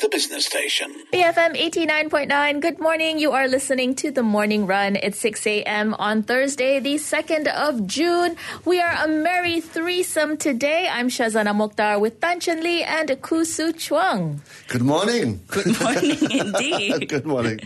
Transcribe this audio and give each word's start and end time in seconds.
the 0.00 0.08
business 0.10 0.44
station. 0.44 0.92
BFM 1.12 1.56
89.9. 1.56 2.60
Good 2.60 2.78
morning. 2.78 3.18
You 3.18 3.32
are 3.32 3.48
listening 3.48 3.94
to 3.96 4.10
the 4.10 4.22
morning 4.22 4.66
run. 4.66 4.96
It's 4.96 5.18
6 5.20 5.46
a.m. 5.46 5.94
on 5.94 6.22
Thursday, 6.22 6.80
the 6.80 6.96
2nd 6.96 7.46
of 7.48 7.86
June. 7.86 8.36
We 8.66 8.80
are 8.80 8.92
a 8.92 9.08
merry 9.08 9.60
threesome 9.60 10.36
today. 10.36 10.86
I'm 10.90 11.08
Shazana 11.08 11.54
Mokhtar 11.56 11.98
with 11.98 12.20
Tan 12.20 12.40
Chen 12.40 12.62
Lee 12.62 12.82
and 12.82 13.08
Khoo 13.08 13.46
Hsu 13.46 13.72
Chuang. 13.72 14.42
Good 14.68 14.82
morning. 14.82 15.40
Good 15.48 15.80
morning, 15.80 16.18
indeed. 16.30 17.08
Good 17.16 17.24
morning. 17.24 17.60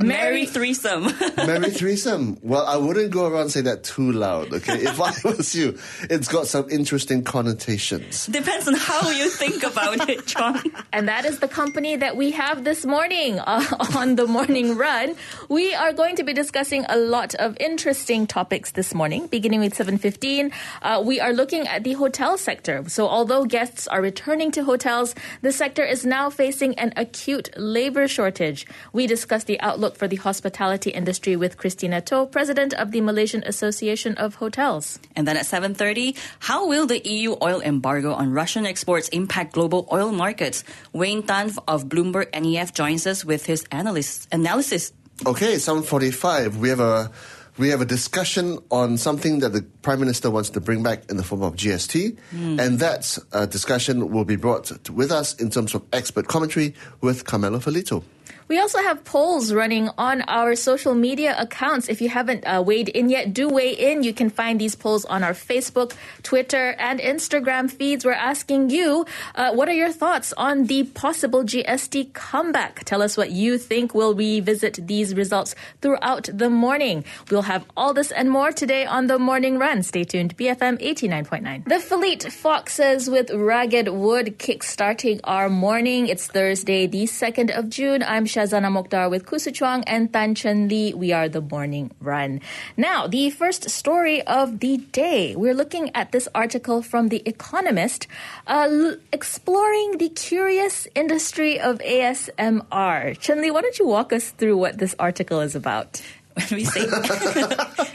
Merry 0.00 0.46
threesome. 0.46 1.04
Merry 1.36 1.70
threesome. 1.70 2.38
Well, 2.42 2.66
I 2.66 2.76
wouldn't 2.76 3.12
go 3.12 3.26
around 3.26 3.50
saying 3.50 3.66
that 3.66 3.84
too 3.84 4.10
loud, 4.10 4.52
okay? 4.52 4.78
If 4.78 5.00
I 5.00 5.14
was 5.24 5.54
you, 5.54 5.78
it's 6.10 6.26
got 6.26 6.48
some 6.48 6.68
interesting 6.68 7.22
connotations. 7.22 8.26
Depends 8.26 8.66
on 8.66 8.74
how 8.74 9.10
you 9.10 9.30
think 9.30 9.62
about 9.62 10.08
it, 10.08 10.26
John. 10.26 10.60
And 10.92 11.06
that 11.06 11.24
is 11.24 11.38
the 11.38 11.46
company 11.48 11.75
that 11.76 12.16
we 12.16 12.30
have 12.30 12.64
this 12.64 12.86
morning 12.86 13.38
uh, 13.46 13.62
on 13.94 14.16
the 14.16 14.26
morning 14.26 14.78
run. 14.78 15.14
We 15.50 15.74
are 15.74 15.92
going 15.92 16.16
to 16.16 16.24
be 16.24 16.32
discussing 16.32 16.86
a 16.88 16.96
lot 16.96 17.34
of 17.34 17.54
interesting 17.60 18.26
topics 18.26 18.70
this 18.70 18.94
morning, 18.94 19.26
beginning 19.26 19.60
with 19.60 19.74
7.15. 19.74 20.52
Uh, 20.80 21.02
we 21.04 21.20
are 21.20 21.34
looking 21.34 21.68
at 21.68 21.84
the 21.84 21.92
hotel 21.92 22.38
sector. 22.38 22.82
So 22.88 23.06
although 23.06 23.44
guests 23.44 23.86
are 23.88 24.00
returning 24.00 24.50
to 24.52 24.64
hotels, 24.64 25.14
the 25.42 25.52
sector 25.52 25.84
is 25.84 26.06
now 26.06 26.30
facing 26.30 26.78
an 26.78 26.94
acute 26.96 27.50
labor 27.58 28.08
shortage. 28.08 28.66
We 28.94 29.06
discuss 29.06 29.44
the 29.44 29.60
outlook 29.60 29.96
for 29.96 30.08
the 30.08 30.16
hospitality 30.16 30.88
industry 30.88 31.36
with 31.36 31.58
Christina 31.58 32.00
Toh, 32.00 32.24
president 32.24 32.72
of 32.72 32.90
the 32.90 33.02
Malaysian 33.02 33.44
Association 33.44 34.14
of 34.16 34.36
Hotels. 34.36 34.98
And 35.14 35.28
then 35.28 35.36
at 35.36 35.44
7.30, 35.44 36.16
how 36.38 36.66
will 36.66 36.86
the 36.86 37.06
EU 37.06 37.36
oil 37.42 37.60
embargo 37.60 38.14
on 38.14 38.32
Russian 38.32 38.64
exports 38.64 39.10
impact 39.10 39.52
global 39.52 39.86
oil 39.92 40.10
markets? 40.10 40.64
Wayne 40.94 41.22
Tan 41.22 41.50
of 41.68 41.86
Bloomberg 41.86 42.32
NEF 42.32 42.72
joins 42.74 43.06
us 43.06 43.24
with 43.24 43.46
his 43.46 43.64
analyst, 43.70 44.28
analysis. 44.32 44.92
Okay, 45.24 45.58
745. 45.58 46.58
We 46.58 46.68
have 46.68 46.80
a 46.80 47.10
we 47.58 47.70
have 47.70 47.80
a 47.80 47.86
discussion 47.86 48.58
on 48.70 48.98
something 48.98 49.38
that 49.40 49.52
the 49.54 49.62
Prime 49.80 49.98
Minister 49.98 50.30
wants 50.30 50.50
to 50.50 50.60
bring 50.60 50.82
back 50.82 51.10
in 51.10 51.16
the 51.16 51.24
form 51.24 51.42
of 51.42 51.56
GST. 51.56 52.16
And 52.60 52.78
that 52.80 53.18
uh, 53.32 53.46
discussion 53.46 54.10
will 54.10 54.26
be 54.26 54.36
brought 54.36 54.64
to, 54.84 54.92
with 54.92 55.10
us 55.10 55.34
in 55.40 55.50
terms 55.50 55.74
of 55.74 55.82
expert 55.92 56.28
commentary 56.28 56.74
with 57.00 57.24
Carmelo 57.24 57.58
Ferlito. 57.58 58.04
We 58.48 58.60
also 58.60 58.78
have 58.78 59.02
polls 59.02 59.52
running 59.52 59.90
on 59.98 60.22
our 60.22 60.54
social 60.54 60.94
media 60.94 61.34
accounts. 61.36 61.88
If 61.88 62.00
you 62.00 62.08
haven't 62.08 62.44
uh, 62.44 62.62
weighed 62.64 62.88
in 62.88 63.08
yet, 63.08 63.34
do 63.34 63.48
weigh 63.48 63.72
in. 63.72 64.04
You 64.04 64.12
can 64.12 64.30
find 64.30 64.60
these 64.60 64.76
polls 64.76 65.04
on 65.04 65.24
our 65.24 65.32
Facebook, 65.32 65.94
Twitter, 66.22 66.76
and 66.78 67.00
Instagram 67.00 67.68
feeds. 67.68 68.04
We're 68.04 68.12
asking 68.12 68.70
you, 68.70 69.04
uh, 69.34 69.52
what 69.52 69.68
are 69.68 69.72
your 69.74 69.90
thoughts 69.90 70.32
on 70.36 70.66
the 70.66 70.84
possible 70.84 71.42
GST 71.42 72.12
comeback? 72.12 72.84
Tell 72.84 73.02
us 73.02 73.16
what 73.16 73.32
you 73.32 73.58
think. 73.58 73.94
We'll 73.94 74.14
revisit 74.14 74.86
these 74.86 75.16
results 75.16 75.56
throughout 75.82 76.28
the 76.32 76.48
morning. 76.48 77.04
We'll 77.32 77.42
have 77.42 77.64
all 77.76 77.94
this 77.94 78.12
and 78.12 78.30
more 78.30 78.52
today 78.52 78.86
on 78.86 79.08
the 79.08 79.18
morning 79.18 79.58
run. 79.58 79.82
Stay 79.82 80.04
tuned. 80.04 80.36
BFM 80.36 80.80
89.9. 80.80 81.64
The 81.68 81.80
Fleet 81.80 82.22
Foxes 82.32 83.10
with 83.10 83.32
Ragged 83.32 83.88
Wood 83.88 84.38
kickstarting 84.38 85.18
our 85.24 85.48
morning. 85.48 86.06
It's 86.06 86.28
Thursday, 86.28 86.86
the 86.86 87.04
2nd 87.06 87.50
of 87.50 87.68
June. 87.70 88.04
I'm 88.04 88.24
Shazana 88.36 88.68
Mokhtar 88.68 89.08
with 89.08 89.24
Khoo 89.24 89.40
Hsu 89.40 89.50
Chuang 89.50 89.82
and 89.84 90.12
Tan 90.12 90.34
Chen 90.34 90.68
Lee. 90.68 90.92
We 90.92 91.10
are 91.12 91.26
the 91.26 91.40
morning 91.40 91.90
run. 92.00 92.42
Now, 92.76 93.06
the 93.06 93.30
first 93.30 93.70
story 93.70 94.20
of 94.26 94.60
the 94.60 94.76
day. 94.92 95.34
We're 95.34 95.54
looking 95.54 95.90
at 95.94 96.12
this 96.12 96.28
article 96.34 96.82
from 96.82 97.08
The 97.08 97.22
Economist, 97.24 98.06
uh, 98.46 98.68
l- 98.68 98.96
exploring 99.10 99.96
the 99.96 100.10
curious 100.10 100.86
industry 100.94 101.58
of 101.58 101.78
ASMR. 101.78 103.18
Chen 103.18 103.40
Lee, 103.40 103.50
why 103.50 103.62
don't 103.62 103.78
you 103.78 103.86
walk 103.86 104.12
us 104.12 104.30
through 104.32 104.58
what 104.58 104.76
this 104.76 104.94
article 104.98 105.40
is 105.40 105.54
about? 105.56 106.02
When 106.36 106.60
we 106.60 106.64
say, 106.66 106.84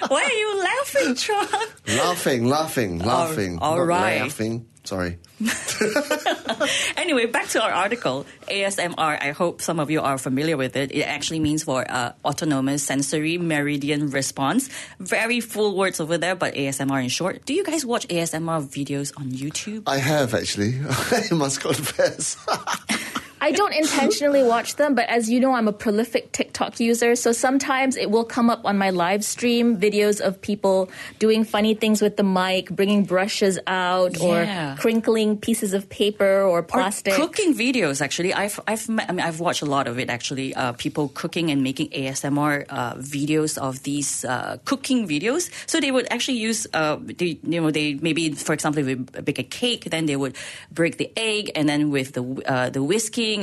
why 0.09 0.23
are 0.25 0.33
you 0.33 0.49
laughing, 0.65 1.13
John? 1.13 1.47
Laughing, 2.01 2.45
laughing, 2.49 2.97
laughing. 2.97 3.59
all 3.61 3.77
Not 3.77 3.85
right. 3.85 4.21
Laughing. 4.21 4.65
Sorry. 4.83 5.17
Anyway, 6.97 7.25
back 7.25 7.47
to 7.49 7.61
our 7.61 7.71
article. 7.71 8.25
ASMR, 8.47 9.21
I 9.21 9.31
hope 9.31 9.61
some 9.61 9.79
of 9.79 9.89
you 9.89 10.01
are 10.01 10.17
familiar 10.17 10.55
with 10.55 10.75
it. 10.75 10.91
It 10.91 11.01
actually 11.01 11.39
means 11.39 11.63
for 11.63 11.83
uh, 11.89 12.13
Autonomous 12.23 12.83
Sensory 12.83 13.37
Meridian 13.37 14.11
Response. 14.11 14.69
Very 14.99 15.39
full 15.39 15.75
words 15.75 15.99
over 15.99 16.17
there, 16.17 16.35
but 16.35 16.53
ASMR 16.53 17.03
in 17.03 17.09
short. 17.09 17.45
Do 17.45 17.53
you 17.53 17.63
guys 17.63 17.85
watch 17.85 18.07
ASMR 18.07 18.61
videos 18.67 19.17
on 19.17 19.31
YouTube? 19.31 19.83
I 19.87 19.97
have 19.97 20.33
actually. 20.33 20.79
I 21.11 21.33
must 21.33 21.61
confess. 21.61 22.37
I 23.43 23.51
don't 23.51 23.73
intentionally 23.73 24.43
watch 24.43 24.75
them, 24.75 24.93
but 24.93 25.09
as 25.09 25.27
you 25.29 25.39
know, 25.39 25.53
I'm 25.53 25.67
a 25.67 25.73
prolific 25.73 26.31
TikTok 26.31 26.79
user. 26.79 27.15
So 27.15 27.31
sometimes 27.31 27.97
it 27.97 28.11
will 28.11 28.23
come 28.23 28.51
up 28.51 28.61
on 28.65 28.77
my 28.77 28.91
live 28.91 29.23
stream 29.25 29.77
videos 29.77 30.21
of 30.21 30.39
people 30.41 30.91
doing 31.17 31.43
funny 31.43 31.73
things 31.73 32.01
with 32.03 32.17
the 32.17 32.23
mic, 32.23 32.69
bringing 32.69 33.03
brushes 33.03 33.57
out, 33.65 34.15
Yeah. 34.21 34.73
or 34.73 34.77
crinkling 34.77 35.37
pieces 35.37 35.73
of 35.73 35.89
paper 35.89 36.41
or 36.43 36.59
Or 36.59 36.63
plastic. 36.63 37.13
cooking 37.15 37.55
videos, 37.55 37.99
actually. 37.99 38.31
I've, 38.31 38.59
I've, 38.67 38.87
met, 38.87 39.09
I 39.09 39.11
mean, 39.13 39.25
I've 39.25 39.39
watched 39.39 39.63
a 39.63 39.65
lot 39.65 39.87
of 39.87 39.97
it, 39.97 40.09
actually. 40.11 40.53
Uh, 40.53 40.73
people 40.73 41.09
cooking 41.15 41.49
and 41.49 41.63
making 41.63 41.89
ASMR 41.89 42.65
uh, 42.69 42.93
videos 42.95 43.57
of 43.57 43.81
these 43.81 44.23
uh, 44.23 44.57
cooking 44.65 45.07
videos. 45.07 45.49
So 45.65 45.79
they 45.79 45.89
would 45.89 46.05
actually 46.11 46.37
use, 46.37 46.67
uh, 46.73 46.97
they, 47.01 47.39
you 47.41 47.59
know, 47.59 47.71
they 47.71 47.95
maybe, 47.95 48.33
for 48.33 48.53
example, 48.53 48.85
if 48.85 48.85
they 48.85 49.21
bake 49.21 49.39
a 49.39 49.43
cake, 49.43 49.85
then 49.89 50.05
they 50.05 50.15
would 50.15 50.35
break 50.71 50.97
the 50.97 51.09
egg 51.17 51.49
and 51.55 51.67
then 51.67 51.89
with 51.89 52.13
the, 52.13 52.21
uh, 52.45 52.69
the 52.69 52.83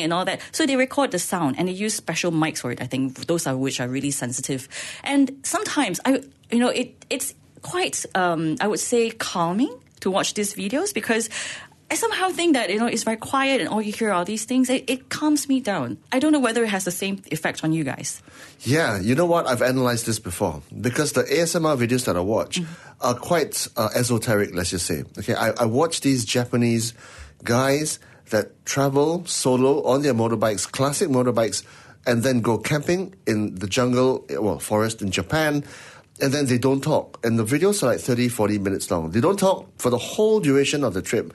and 0.03 0.13
all 0.13 0.25
that. 0.25 0.41
So 0.53 0.67
they 0.67 0.77
record 0.77 1.11
the 1.11 1.19
sound 1.19 1.57
and 1.59 1.69
they 1.69 1.73
use 1.73 1.95
special 1.95 2.31
mics 2.31 2.59
for 2.59 2.71
it. 2.71 2.81
I 2.81 2.87
think 2.87 3.27
those 3.27 3.47
are 3.47 3.57
which 3.57 3.81
are 3.81 3.89
really 3.89 4.11
sensitive. 4.11 4.69
And 5.03 5.41
sometimes 5.43 6.01
I, 6.05 6.23
you 6.51 6.59
know, 6.59 6.69
it, 6.69 7.05
it's 7.11 7.35
quite, 7.63 8.05
um, 8.15 8.57
I 8.61 8.69
would 8.69 8.81
say, 8.81 9.11
calming 9.11 9.75
to 10.01 10.11
watch 10.11 10.35
these 10.35 10.55
videos 10.55 10.95
because 10.95 11.29
I 11.91 11.95
somehow 11.95 12.29
think 12.29 12.53
that 12.53 12.69
you 12.69 12.79
know 12.79 12.87
it's 12.87 13.03
very 13.03 13.17
quiet 13.17 13.63
and 13.63 13.69
all 13.71 13.81
you 13.81 13.93
hear 13.93 14.11
are 14.13 14.25
these 14.25 14.45
things. 14.45 14.69
It, 14.69 14.85
it 14.89 15.09
calms 15.09 15.49
me 15.49 15.61
down. 15.61 15.97
I 16.13 16.19
don't 16.19 16.33
know 16.33 16.41
whether 16.41 16.63
it 16.63 16.69
has 16.69 16.85
the 16.85 16.91
same 16.91 17.23
effect 17.33 17.65
on 17.65 17.73
you 17.73 17.83
guys. 17.83 18.23
Yeah, 18.61 19.01
you 19.01 19.15
know 19.15 19.25
what? 19.25 19.47
I've 19.47 19.63
analyzed 19.63 20.05
this 20.05 20.19
before 20.19 20.61
because 20.81 21.13
the 21.13 21.23
ASMR 21.25 21.79
videos 21.79 22.05
that 22.05 22.17
I 22.17 22.21
watch 22.21 22.61
are 23.01 23.15
quite 23.15 23.67
uh, 23.77 23.89
esoteric, 23.95 24.55
let's 24.55 24.71
just 24.71 24.85
say. 24.85 25.05
Okay, 25.19 25.35
I, 25.35 25.51
I 25.53 25.65
watch 25.65 26.03
these 26.03 26.27
Japanese 26.27 26.93
guys 27.43 27.99
that 28.31 28.65
travel 28.65 29.25
solo 29.27 29.83
on 29.85 30.03
their 30.03 30.15
motorbikes, 30.15 30.71
classic 30.71 31.09
motorbikes, 31.09 31.65
and 32.07 32.23
then 32.23 32.41
go 32.41 32.59
camping 32.59 33.15
in 33.27 33.55
the 33.57 33.67
jungle, 33.67 34.25
well, 34.31 34.59
forest 34.59 35.03
in 35.03 35.11
Japan. 35.11 35.65
And 36.21 36.33
then 36.33 36.47
they 36.47 36.59
don't 36.59 36.81
talk. 36.81 37.21
And 37.25 37.39
the 37.39 37.45
videos 37.45 37.83
are 37.83 37.87
like 37.87 38.01
30, 38.01 38.29
40 38.29 38.59
minutes 38.59 38.91
long. 38.91 39.13
They 39.13 39.21
don't 39.21 39.39
talk 39.39 39.69
for 39.79 39.89
the 39.89 39.99
whole 39.99 40.41
duration 40.41 40.83
of 40.83 40.95
the 40.95 41.03
trip 41.03 41.33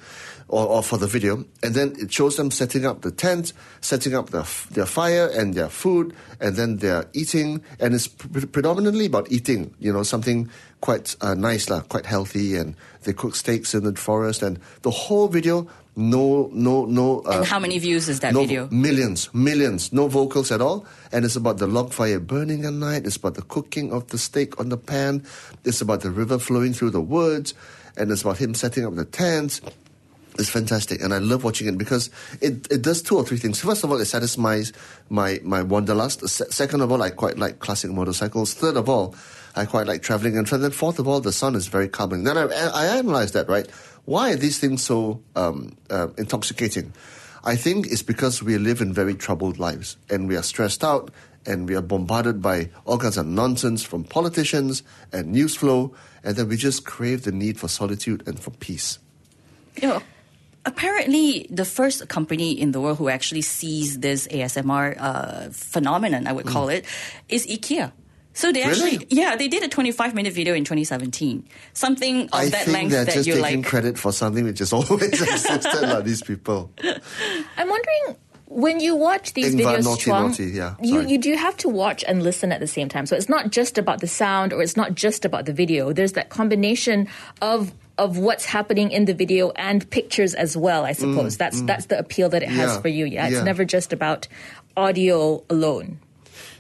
or, 0.50 0.68
or 0.68 0.84
for 0.84 0.98
the 0.98 1.08
video. 1.08 1.46
And 1.62 1.74
then 1.74 1.96
it 1.98 2.12
shows 2.12 2.36
them 2.36 2.52
setting 2.52 2.86
up 2.86 3.02
the 3.02 3.12
tent, 3.12 3.54
setting 3.82 4.14
up 4.14 4.32
the, 4.32 4.48
their 4.72 4.86
fire 4.86 5.28
and 5.28 5.54
their 5.54 5.70
food, 5.70 6.14
and 6.42 6.56
then 6.56 6.78
they're 6.78 7.06
eating. 7.14 7.64
And 7.80 7.94
it's 7.94 8.08
pre- 8.08 8.46
predominantly 8.46 9.06
about 9.06 9.32
eating, 9.32 9.74
you 9.80 9.94
know, 9.94 10.04
something 10.04 10.50
quite 10.84 11.16
uh, 11.24 11.34
nice, 11.34 11.72
lah, 11.72 11.80
quite 11.88 12.06
healthy. 12.06 12.60
And 12.60 12.76
they 13.08 13.16
cook 13.16 13.40
steaks 13.40 13.74
in 13.74 13.88
the 13.88 13.96
forest. 13.96 14.44
And 14.44 14.60
the 14.84 14.92
whole 14.92 15.32
video, 15.32 15.66
no, 15.96 16.52
no, 16.52 16.84
no. 16.84 17.24
Uh, 17.24 17.40
And 17.40 17.46
how 17.48 17.60
many 17.60 17.80
views 17.80 18.12
is 18.12 18.20
that 18.20 18.34
no, 18.36 18.44
video? 18.44 18.68
Millions, 18.68 19.32
millions, 19.34 19.94
no 19.96 20.12
vocals 20.12 20.52
at 20.52 20.60
all. 20.60 20.84
And 21.16 21.24
it's 21.24 21.40
about 21.40 21.64
the 21.64 21.68
log 21.68 21.94
fire 21.96 22.20
burning 22.20 22.66
at 22.68 22.74
night. 22.76 23.08
It's 23.08 23.16
about 23.16 23.36
the 23.36 23.48
cooking 23.48 23.94
of 23.94 24.12
the 24.12 24.20
steak 24.20 24.60
on 24.60 24.68
the 24.68 24.78
pan. 24.78 25.24
It's 25.64 25.80
about 25.80 26.02
the 26.04 26.12
river 26.12 26.38
flowing 26.38 26.74
through 26.76 26.92
the 26.92 27.02
woods. 27.02 27.56
And 27.96 28.12
it's 28.12 28.28
about 28.28 28.44
him 28.44 28.54
setting 28.54 28.84
up 28.84 28.96
the 29.00 29.06
tents. 29.06 29.62
It's 30.40 30.50
fantastic, 30.50 31.02
and 31.02 31.14
I 31.14 31.20
love 31.20 31.44
watching 31.44 31.68
it 31.68 31.78
because 31.78 32.10
it, 32.42 32.72
it 32.72 32.82
does 32.82 33.02
two 33.02 33.18
or 33.18 33.24
three 33.24 33.38
things. 33.38 33.62
First 33.62 33.84
of 33.84 33.92
all, 33.92 34.00
it 34.00 34.06
satisfies 34.06 34.74
my, 35.10 35.40
my 35.44 35.62
wanderlust. 35.62 36.28
Se- 36.28 36.50
second 36.50 36.82
of 36.82 36.92
all, 36.92 37.04
I 37.04 37.12
quite 37.12 37.38
like 37.38 37.60
classic 37.60 37.92
motorcycles. 37.92 38.54
Third 38.56 38.76
of 38.76 38.90
all, 38.90 39.16
I 39.56 39.66
quite 39.66 39.86
like 39.86 40.02
traveling. 40.02 40.38
And 40.38 40.48
then 40.48 40.72
fourth 40.72 40.98
of 40.98 41.08
all, 41.08 41.20
the 41.20 41.32
sun 41.32 41.56
is 41.56 41.68
very 41.68 41.88
calming. 41.88 42.24
Then 42.24 42.38
I, 42.38 42.46
I 42.46 42.86
analyzed 42.98 43.36
that, 43.36 43.48
right? 43.48 43.70
Why 44.06 44.32
are 44.32 44.36
these 44.36 44.58
things 44.58 44.84
so 44.84 45.22
um, 45.36 45.78
uh, 45.90 46.08
intoxicating? 46.18 46.94
I 47.44 47.56
think 47.56 47.88
it's 47.88 48.04
because 48.04 48.42
we 48.42 48.58
live 48.58 48.82
in 48.82 48.94
very 48.94 49.14
troubled 49.16 49.60
lives 49.60 49.98
and 50.10 50.28
we 50.28 50.36
are 50.36 50.44
stressed 50.44 50.84
out 50.84 51.12
and 51.46 51.68
we 51.68 51.76
are 51.76 51.82
bombarded 51.82 52.42
by 52.42 52.70
all 52.86 52.98
kinds 52.98 53.18
of 53.18 53.26
nonsense 53.26 53.84
from 53.84 54.04
politicians 54.04 54.82
and 55.12 55.32
news 55.32 55.56
flow, 55.56 55.94
and 56.24 56.38
then 56.38 56.48
we 56.48 56.56
just 56.56 56.86
crave 56.86 57.24
the 57.24 57.32
need 57.32 57.60
for 57.60 57.68
solitude 57.68 58.26
and 58.28 58.40
for 58.40 58.52
peace. 58.52 58.98
Know, 59.82 60.02
apparently 60.66 61.48
the 61.50 61.66
first 61.66 62.08
company 62.08 62.52
in 62.60 62.72
the 62.72 62.82
world 62.82 62.98
who 62.98 63.10
actually 63.10 63.42
sees 63.42 64.00
this 64.00 64.28
ASMR 64.28 64.96
uh, 65.00 65.50
phenomenon, 65.52 66.28
I 66.28 66.32
would 66.34 66.46
call 66.46 66.70
it, 66.70 66.86
is 67.30 67.46
IKEA. 67.48 67.92
So 68.36 68.52
they 68.52 68.66
Really? 68.66 68.96
actually, 68.96 69.08
yeah, 69.12 69.36
they 69.36 69.48
did 69.48 69.62
a 69.62 69.68
25 69.68 70.16
minute 70.16 70.34
video 70.34 70.56
in 70.56 70.64
2017. 70.64 71.48
Something 71.74 72.24
of 72.24 72.30
I 72.34 72.50
that 72.50 72.66
think 72.66 72.74
length 72.76 72.92
they're 72.92 73.06
that 73.06 73.14
just 73.14 73.28
you 73.28 73.36
taking 73.36 73.62
like. 73.62 73.66
credit 73.70 73.98
for 74.00 74.12
something 74.12 74.44
which 74.44 74.60
is 74.60 74.74
always 74.74 75.04
existed, 75.22 75.82
like 75.82 76.04
these 76.04 76.24
people. 76.24 76.72
I'm 77.58 77.70
wondering 77.70 78.16
when 78.48 78.80
you 78.80 78.96
watch 78.96 79.34
these 79.34 79.54
Ingvar, 79.54 79.78
videos, 79.78 79.84
naughty, 79.84 80.02
Chuang, 80.02 80.28
naughty, 80.30 80.46
yeah, 80.46 80.76
you 80.82 81.02
you 81.02 81.18
do 81.20 81.36
have 81.36 81.58
to 81.58 81.70
watch 81.70 82.04
and 82.08 82.24
listen 82.24 82.52
at 82.52 82.60
the 82.60 82.68
same 82.68 82.90
time. 82.90 83.06
So 83.06 83.16
it's 83.16 83.30
not 83.30 83.52
just 83.52 83.78
about 83.78 84.00
the 84.02 84.08
sound 84.08 84.52
or 84.52 84.64
it's 84.64 84.76
not 84.78 84.96
just 84.96 85.26
about 85.26 85.46
the 85.46 85.54
video. 85.54 85.94
There's 85.94 86.14
that 86.14 86.30
combination 86.30 87.08
of 87.42 87.72
of 87.98 88.18
what's 88.18 88.46
happening 88.46 88.92
in 88.92 89.06
the 89.06 89.14
video 89.14 89.52
and 89.52 89.88
pictures 89.90 90.34
as 90.34 90.58
well. 90.58 90.84
I 90.86 90.94
suppose 90.94 91.38
that's 91.38 91.62
that's 91.62 91.86
the 91.88 92.00
appeal 92.00 92.30
that 92.30 92.42
it 92.44 92.50
has 92.50 92.72
Mm, 92.72 92.76
Yeah, 92.76 92.82
for 92.82 92.88
you. 92.88 93.06
Yeah, 93.06 93.26
it's 93.28 93.36
yeah. 93.36 93.44
never 93.44 93.66
just 93.66 93.94
about 93.94 94.28
audio 94.76 95.44
alone. 95.50 96.00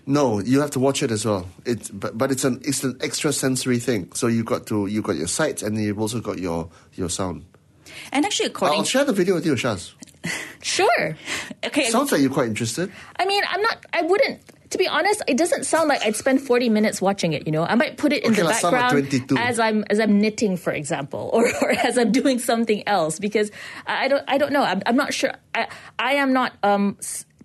No, 0.06 0.40
you 0.40 0.60
have 0.60 0.72
to 0.72 0.80
watch 0.80 1.02
it 1.02 1.12
as 1.12 1.26
well. 1.26 1.48
It's 1.66 1.90
but, 1.90 2.18
but 2.18 2.32
it's 2.32 2.44
an 2.44 2.62
it's 2.66 2.84
an 2.84 2.98
extra 3.02 3.32
sensory 3.34 3.80
thing. 3.80 4.12
So 4.14 4.28
you 4.28 4.44
got 4.44 4.68
to 4.68 4.86
you 4.88 5.02
got 5.02 5.16
your 5.16 5.28
sight 5.28 5.64
and 5.64 5.78
then 5.78 5.84
you've 5.86 6.00
also 6.00 6.20
got 6.20 6.40
your 6.40 6.70
your 6.94 7.10
sound. 7.10 7.46
And 8.12 8.26
actually, 8.26 8.48
according 8.48 8.80
I'll 8.80 8.86
share 8.86 9.06
the 9.06 9.14
video 9.14 9.36
with 9.36 9.46
you, 9.46 9.54
Shaz. 9.56 9.94
Sure. 10.62 11.18
okay, 11.66 11.90
Sounds 11.90 12.12
like 12.12 12.22
you're 12.22 12.32
quite 12.32 12.48
interested. 12.48 12.90
I 13.20 13.26
mean, 13.26 13.44
I'm 13.50 13.62
not. 13.62 13.86
I 13.92 14.02
wouldn't. 14.04 14.40
To 14.74 14.80
be 14.80 14.88
honest, 14.88 15.22
it 15.28 15.38
doesn't 15.38 15.66
sound 15.68 15.88
like 15.88 16.02
I'd 16.02 16.16
spend 16.16 16.42
40 16.42 16.70
minutes 16.70 17.00
watching 17.00 17.34
it. 17.34 17.46
You 17.46 17.52
know, 17.52 17.64
I 17.64 17.76
might 17.76 17.96
put 17.96 18.12
it 18.12 18.24
in 18.24 18.32
Okay, 18.32 18.42
the 18.42 18.48
like 18.48 18.60
some 18.60 18.74
are 18.74 18.80
background 18.80 19.32
as 19.38 19.60
I'm 19.60 19.84
as 19.88 20.00
I'm 20.00 20.20
knitting, 20.20 20.58
for 20.58 20.74
example, 20.74 21.30
or, 21.32 21.48
or 21.62 21.70
as 21.70 21.96
I'm 21.96 22.12
doing 22.12 22.40
something 22.40 22.82
else 22.88 23.20
because 23.20 23.52
I 23.86 24.06
I 24.06 24.08
don't 24.08 24.24
I 24.28 24.40
don't 24.40 24.52
know. 24.52 24.64
I'm, 24.64 24.82
I'm 24.88 24.96
not 24.96 25.14
sure. 25.14 25.32
I 25.54 25.68
I 26.00 26.14
am 26.14 26.34
not 26.34 26.54
um 26.64 26.98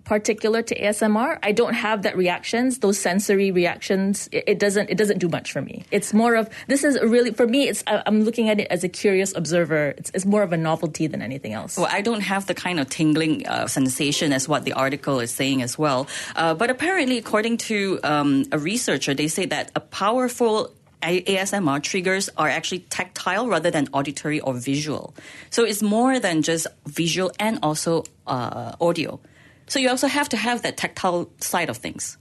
particular 0.08 0.62
to 0.62 0.75
ASMR. 0.75 1.38
I 1.43 1.52
don't 1.52 1.75
have 1.75 2.02
that 2.02 2.16
reactions, 2.16 2.78
those 2.78 2.99
sensory 2.99 3.50
reactions. 3.50 4.28
It, 4.32 4.44
it 4.52 4.58
doesn't 4.58 4.88
it 4.88 4.96
doesn't 4.96 5.19
do 5.19 5.28
much 5.28 5.52
for 5.52 5.60
me. 5.60 5.84
It's 5.90 6.14
more 6.14 6.34
of 6.34 6.49
this 6.66 6.82
is 6.82 6.99
really 7.00 7.31
for 7.31 7.46
me. 7.46 7.69
It's 7.69 7.84
I- 7.87 8.02
I'm 8.06 8.22
looking 8.25 8.49
at 8.49 8.58
it 8.58 8.69
as 8.70 8.82
a 8.84 8.88
curious 8.88 9.37
observer. 9.37 9.94
It's, 9.99 10.10
it's 10.14 10.25
more 10.25 10.43
of 10.43 10.52
a 10.52 10.56
novelty 10.56 11.06
than 11.06 11.20
anything 11.20 11.52
else. 11.52 11.76
Well, 11.76 11.93
I 11.93 12.00
don't 12.00 12.22
have 12.22 12.46
the 12.46 12.55
kind 12.55 12.81
of 12.81 12.88
tingling 12.88 13.46
uh, 13.46 13.66
sensation 13.69 14.32
as 14.32 14.49
what 14.49 14.64
the 14.64 14.72
article 14.72 15.20
is 15.20 15.31
saying 15.31 15.60
as 15.62 15.78
well. 15.78 16.08
Uh, 16.34 16.55
but 16.55 16.70
apparently, 16.70 17.19
according 17.19 17.58
to 17.69 18.00
um, 18.02 18.44
a 18.50 18.58
researcher, 18.58 19.12
they 19.12 19.28
say 19.28 19.44
that 19.46 19.70
a 19.76 19.81
powerful 19.81 20.72
ASMR 21.02 21.81
triggers 21.82 22.28
are 22.37 22.49
actually 22.49 22.81
tactile 22.81 23.46
rather 23.46 23.70
than 23.70 23.88
auditory 23.93 24.40
or 24.40 24.55
visual. 24.55 25.14
So 25.50 25.64
it's 25.64 25.82
more 25.82 26.19
than 26.19 26.43
just 26.43 26.66
visual 26.87 27.31
and 27.38 27.58
also 27.62 28.05
uh, 28.26 28.72
audio. 28.81 29.20
So 29.69 29.79
you 29.79 29.88
also 29.88 30.06
have 30.06 30.29
to 30.31 30.37
have 30.37 30.62
that 30.62 30.76
tactile 30.76 31.31
side 31.41 31.69
of 31.69 31.76
things. 31.76 32.19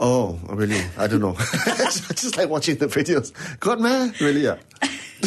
Oh, 0.00 0.40
really? 0.48 0.80
I 0.98 1.06
don't 1.06 1.20
know. 1.20 1.34
just 2.14 2.36
like 2.36 2.48
watching 2.48 2.76
the 2.76 2.86
videos. 2.86 3.32
God, 3.60 3.80
man, 3.80 4.12
really? 4.20 4.42
Yeah. 4.42 4.58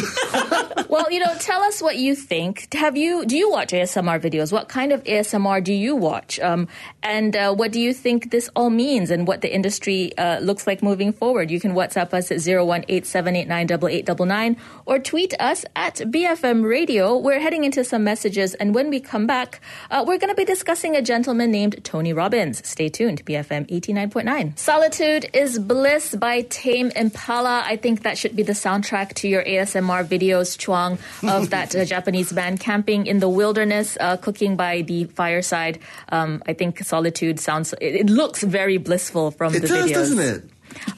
Well, 0.88 1.12
you 1.12 1.20
know, 1.20 1.34
tell 1.38 1.62
us 1.62 1.80
what 1.82 1.98
you 1.98 2.14
think. 2.14 2.72
Have 2.72 2.96
you 2.96 3.26
do 3.26 3.36
you 3.36 3.50
watch 3.50 3.72
ASMR 3.72 4.18
videos? 4.18 4.50
What 4.52 4.70
kind 4.70 4.90
of 4.90 5.04
ASMR 5.04 5.62
do 5.62 5.74
you 5.74 5.94
watch? 5.94 6.40
Um, 6.40 6.66
and 7.02 7.36
uh, 7.36 7.54
what 7.54 7.72
do 7.72 7.80
you 7.80 7.92
think 7.92 8.30
this 8.30 8.48
all 8.56 8.70
means 8.70 9.10
and 9.10 9.26
what 9.26 9.42
the 9.42 9.54
industry 9.54 10.16
uh, 10.16 10.38
looks 10.38 10.66
like 10.66 10.82
moving 10.82 11.12
forward? 11.12 11.50
You 11.50 11.60
can 11.60 11.74
WhatsApp 11.74 12.14
us 12.14 12.30
at 12.30 12.38
018-789-8899 12.38 14.56
or 14.86 14.98
tweet 14.98 15.34
us 15.38 15.66
at 15.76 15.96
BFM 15.96 16.66
Radio. 16.66 17.18
We're 17.18 17.40
heading 17.40 17.64
into 17.64 17.84
some 17.84 18.02
messages, 18.02 18.54
and 18.54 18.74
when 18.74 18.88
we 18.88 18.98
come 18.98 19.26
back, 19.26 19.60
uh, 19.90 20.02
we're 20.06 20.16
going 20.16 20.30
to 20.30 20.34
be 20.34 20.46
discussing 20.46 20.96
a 20.96 21.02
gentleman 21.02 21.50
named 21.50 21.84
Tony 21.84 22.14
Robbins. 22.14 22.66
Stay 22.66 22.88
tuned, 22.88 23.26
BFM 23.26 23.68
89.9. 23.68 24.58
Solitude 24.58 25.28
is 25.34 25.58
Bliss 25.58 26.14
by 26.14 26.40
Tame 26.42 26.90
Impala. 26.96 27.62
I 27.66 27.76
think 27.76 28.04
that 28.04 28.16
should 28.16 28.34
be 28.34 28.42
the 28.42 28.54
soundtrack 28.54 29.12
to 29.14 29.28
your 29.28 29.44
ASMR 29.44 29.87
videos, 30.04 30.56
Chuang, 30.58 30.98
of 31.22 31.50
that 31.50 31.74
uh, 31.74 31.84
Japanese 31.94 32.32
band 32.32 32.60
camping 32.60 33.06
in 33.06 33.18
the 33.20 33.28
wilderness, 33.28 33.96
uh, 34.00 34.16
cooking 34.16 34.56
by 34.56 34.82
the 34.82 35.04
fireside. 35.04 35.78
Um, 36.10 36.42
I 36.46 36.52
think 36.54 36.78
Solitude 36.84 37.40
sounds, 37.40 37.72
it, 37.80 37.94
it 37.94 38.10
looks 38.10 38.42
very 38.42 38.76
blissful 38.78 39.30
from 39.30 39.54
It 39.54 39.60
the 39.62 39.68
does, 39.68 39.90
videos. 39.90 39.94
doesn't 39.94 40.18
it? 40.20 40.42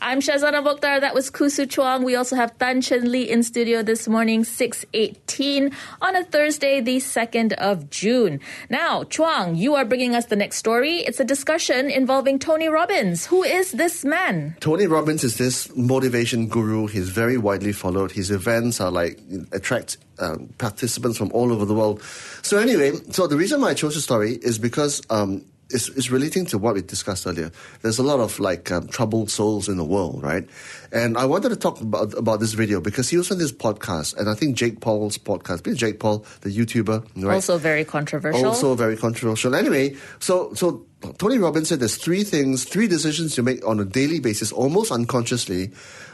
I'm 0.01 0.21
Shazana 0.21 0.65
Mokhtar. 0.65 1.01
That 1.01 1.15
was 1.15 1.31
Khoo 1.31 1.51
Hsu 1.51 1.67
Chuang. 1.67 2.03
We 2.03 2.17
also 2.17 2.37
have 2.37 2.57
Tan 2.59 2.81
Chen 2.81 3.11
Lee 3.11 3.29
in 3.29 3.43
studio 3.43 3.83
this 3.83 4.09
morning, 4.09 4.45
618 4.45 5.71
on 6.01 6.17
a 6.17 6.25
Thursday, 6.25 6.81
the 6.81 6.97
2nd 6.97 7.53
of 7.55 7.91
June. 7.91 8.41
Now, 8.69 9.05
Chuang, 9.05 9.57
you 9.57 9.75
are 9.75 9.85
bringing 9.85 10.15
us 10.15 10.27
the 10.27 10.37
next 10.37 10.57
story. 10.57 10.99
It's 10.99 11.21
a 11.21 11.25
discussion 11.25 11.91
involving 11.91 12.39
Tony 12.39 12.69
Robbins. 12.69 13.27
Who 13.27 13.43
is 13.43 13.73
this 13.73 14.05
man? 14.05 14.57
Tony 14.61 14.87
Robbins 14.87 15.25
is 15.25 15.37
this 15.37 15.75
motivation 15.77 16.49
guru. 16.49 16.87
He's 16.87 17.11
very 17.11 17.37
widely 17.37 17.73
followed. 17.73 18.13
His 18.13 18.31
events 18.31 18.81
are 18.81 18.91
like 18.91 19.21
attract 19.53 19.99
um, 20.19 20.53
participants 20.59 21.19
from 21.19 21.31
all 21.33 21.53
over 21.53 21.65
the 21.65 21.75
world. 21.75 22.03
So 22.43 22.59
anyway, 22.59 22.93
so 23.11 23.27
the 23.27 23.37
reason 23.37 23.61
why 23.61 23.71
I 23.71 23.75
chose 23.75 23.95
the 23.95 24.01
story 24.01 24.33
is 24.33 24.59
because 24.59 25.03
um, 25.11 25.45
it's, 25.73 25.89
it's 25.91 26.11
relating 26.11 26.47
to 26.47 26.59
what 26.59 26.75
we 26.75 26.83
discussed 26.83 27.27
earlier. 27.27 27.51
There's 27.83 27.99
a 27.99 28.03
lot 28.03 28.21
of 28.21 28.39
like 28.41 28.71
um, 28.71 28.89
troubled 28.89 29.31
souls 29.31 29.69
in 29.69 29.77
the 29.77 29.85
world, 29.85 30.23
right? 30.23 30.49
And 30.93 31.17
I 31.17 31.25
wanted 31.25 31.51
to 31.51 31.57
talk 31.57 31.81
about, 31.81 32.15
about 32.15 32.41
this 32.41 32.53
video 32.53 32.81
because 32.81 33.09
he 33.09 33.17
was 33.17 33.31
on 33.31 33.39
this 33.39 33.53
podcast, 33.53 34.17
and 34.17 34.29
I 34.29 34.35
think 34.35 34.57
Jake 34.57 34.81
Paul's 34.81 35.19
podcast. 35.19 35.63
Because 35.63 35.79
Jake 35.79 36.01
Paul, 36.01 36.25
the 36.43 36.51
YouTuber, 36.51 37.25
right? 37.25 37.35
Also 37.35 37.59
very 37.59 37.85
controversial. 37.85 38.47
Also 38.47 38.75
very 38.75 38.97
controversial. 38.97 39.55
Anyway, 39.55 39.97
so 40.19 40.53
so 40.55 40.87
Tony 41.19 41.39
Robbins 41.39 41.69
said 41.69 41.81
there's 41.81 41.97
three 41.97 42.25
things, 42.25 42.65
three 42.65 42.87
decisions 42.87 43.37
you 43.37 43.43
make 43.43 43.67
on 43.67 43.81
a 43.81 43.85
daily 43.85 44.21
basis, 44.21 44.53
almost 44.53 44.93
unconsciously, 44.93 45.71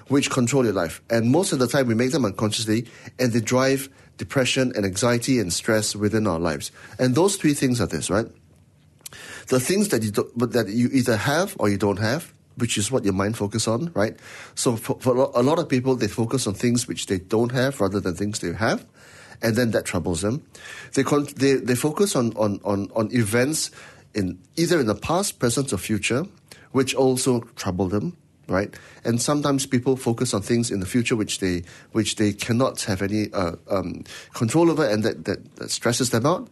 which 0.09 0.31
control 0.31 0.64
your 0.64 0.75
life. 0.75 1.02
And 1.11 1.31
most 1.31 1.52
of 1.52 1.59
the 1.59 1.67
time 1.67 1.88
we 1.88 1.94
make 1.94 2.12
them 2.12 2.25
unconsciously 2.25 2.87
and 3.19 3.32
they 3.32 3.41
drive 3.41 3.88
depression 4.17 4.73
and 4.76 4.85
anxiety 4.85 5.41
and 5.41 5.52
stress 5.52 5.97
within 5.97 6.26
our 6.26 6.38
lives. 6.38 6.70
And 6.99 7.14
those 7.14 7.37
three 7.37 7.55
things 7.55 7.81
are 7.81 7.87
this, 7.87 8.11
right? 8.11 8.26
The 9.48 9.60
things 9.60 9.88
that 9.88 10.02
you 10.02 10.10
do, 10.10 10.31
but 10.37 10.52
that 10.52 10.69
you 10.69 10.88
either 10.93 11.16
have 11.16 11.54
or 11.58 11.69
you 11.69 11.76
don't 11.76 11.98
have, 11.98 12.32
which 12.56 12.76
is 12.78 12.90
what 12.90 13.04
your 13.04 13.12
mind 13.12 13.37
focus 13.37 13.69
on, 13.69 13.93
right? 13.94 14.16
So 14.54 14.76
for, 14.76 14.98
for 14.98 15.16
a 15.16 15.40
a 15.40 15.43
lot 15.43 15.58
of 15.58 15.69
people, 15.69 15.94
they 15.94 16.08
focus 16.08 16.46
on 16.46 16.54
things 16.54 16.88
which 16.88 17.06
they 17.06 17.19
don't 17.19 17.52
have 17.52 17.81
rather 17.81 18.00
than 18.00 18.14
things 18.14 18.40
they 18.40 18.52
have, 18.52 18.87
and 19.43 19.54
then 19.54 19.70
that 19.70 19.84
troubles 19.84 20.22
them. 20.22 20.43
They 20.94 21.04
con- 21.04 21.28
they, 21.37 21.54
they 21.54 21.75
focus 21.75 22.16
on, 22.16 22.32
on, 22.37 22.60
on, 22.64 22.90
on 22.96 23.08
events 23.12 23.70
in 24.14 24.38
either 24.56 24.81
in 24.81 24.87
the 24.87 24.94
past, 24.94 25.38
present, 25.38 25.72
or 25.72 25.78
future, 25.78 26.26
which 26.72 26.94
also 26.94 27.40
trouble 27.54 27.88
them, 27.88 28.16
right? 28.49 28.75
And 29.04 29.20
sometimes 29.20 29.66
people 29.66 29.96
focus 29.96 30.32
on 30.34 30.42
things 30.42 30.70
in 30.70 30.81
the 30.81 30.87
future 30.87 31.14
which 31.14 31.38
they 31.38 31.62
which 31.92 32.16
they 32.16 32.32
cannot 32.32 32.81
have 32.82 33.02
any 33.02 33.31
uh, 33.32 33.56
um, 33.70 34.04
control 34.34 34.70
over, 34.70 34.88
and 34.88 35.04
that, 35.04 35.25
that, 35.26 35.56
that 35.56 35.70
stresses 35.70 36.10
them 36.10 36.26
out. 36.26 36.49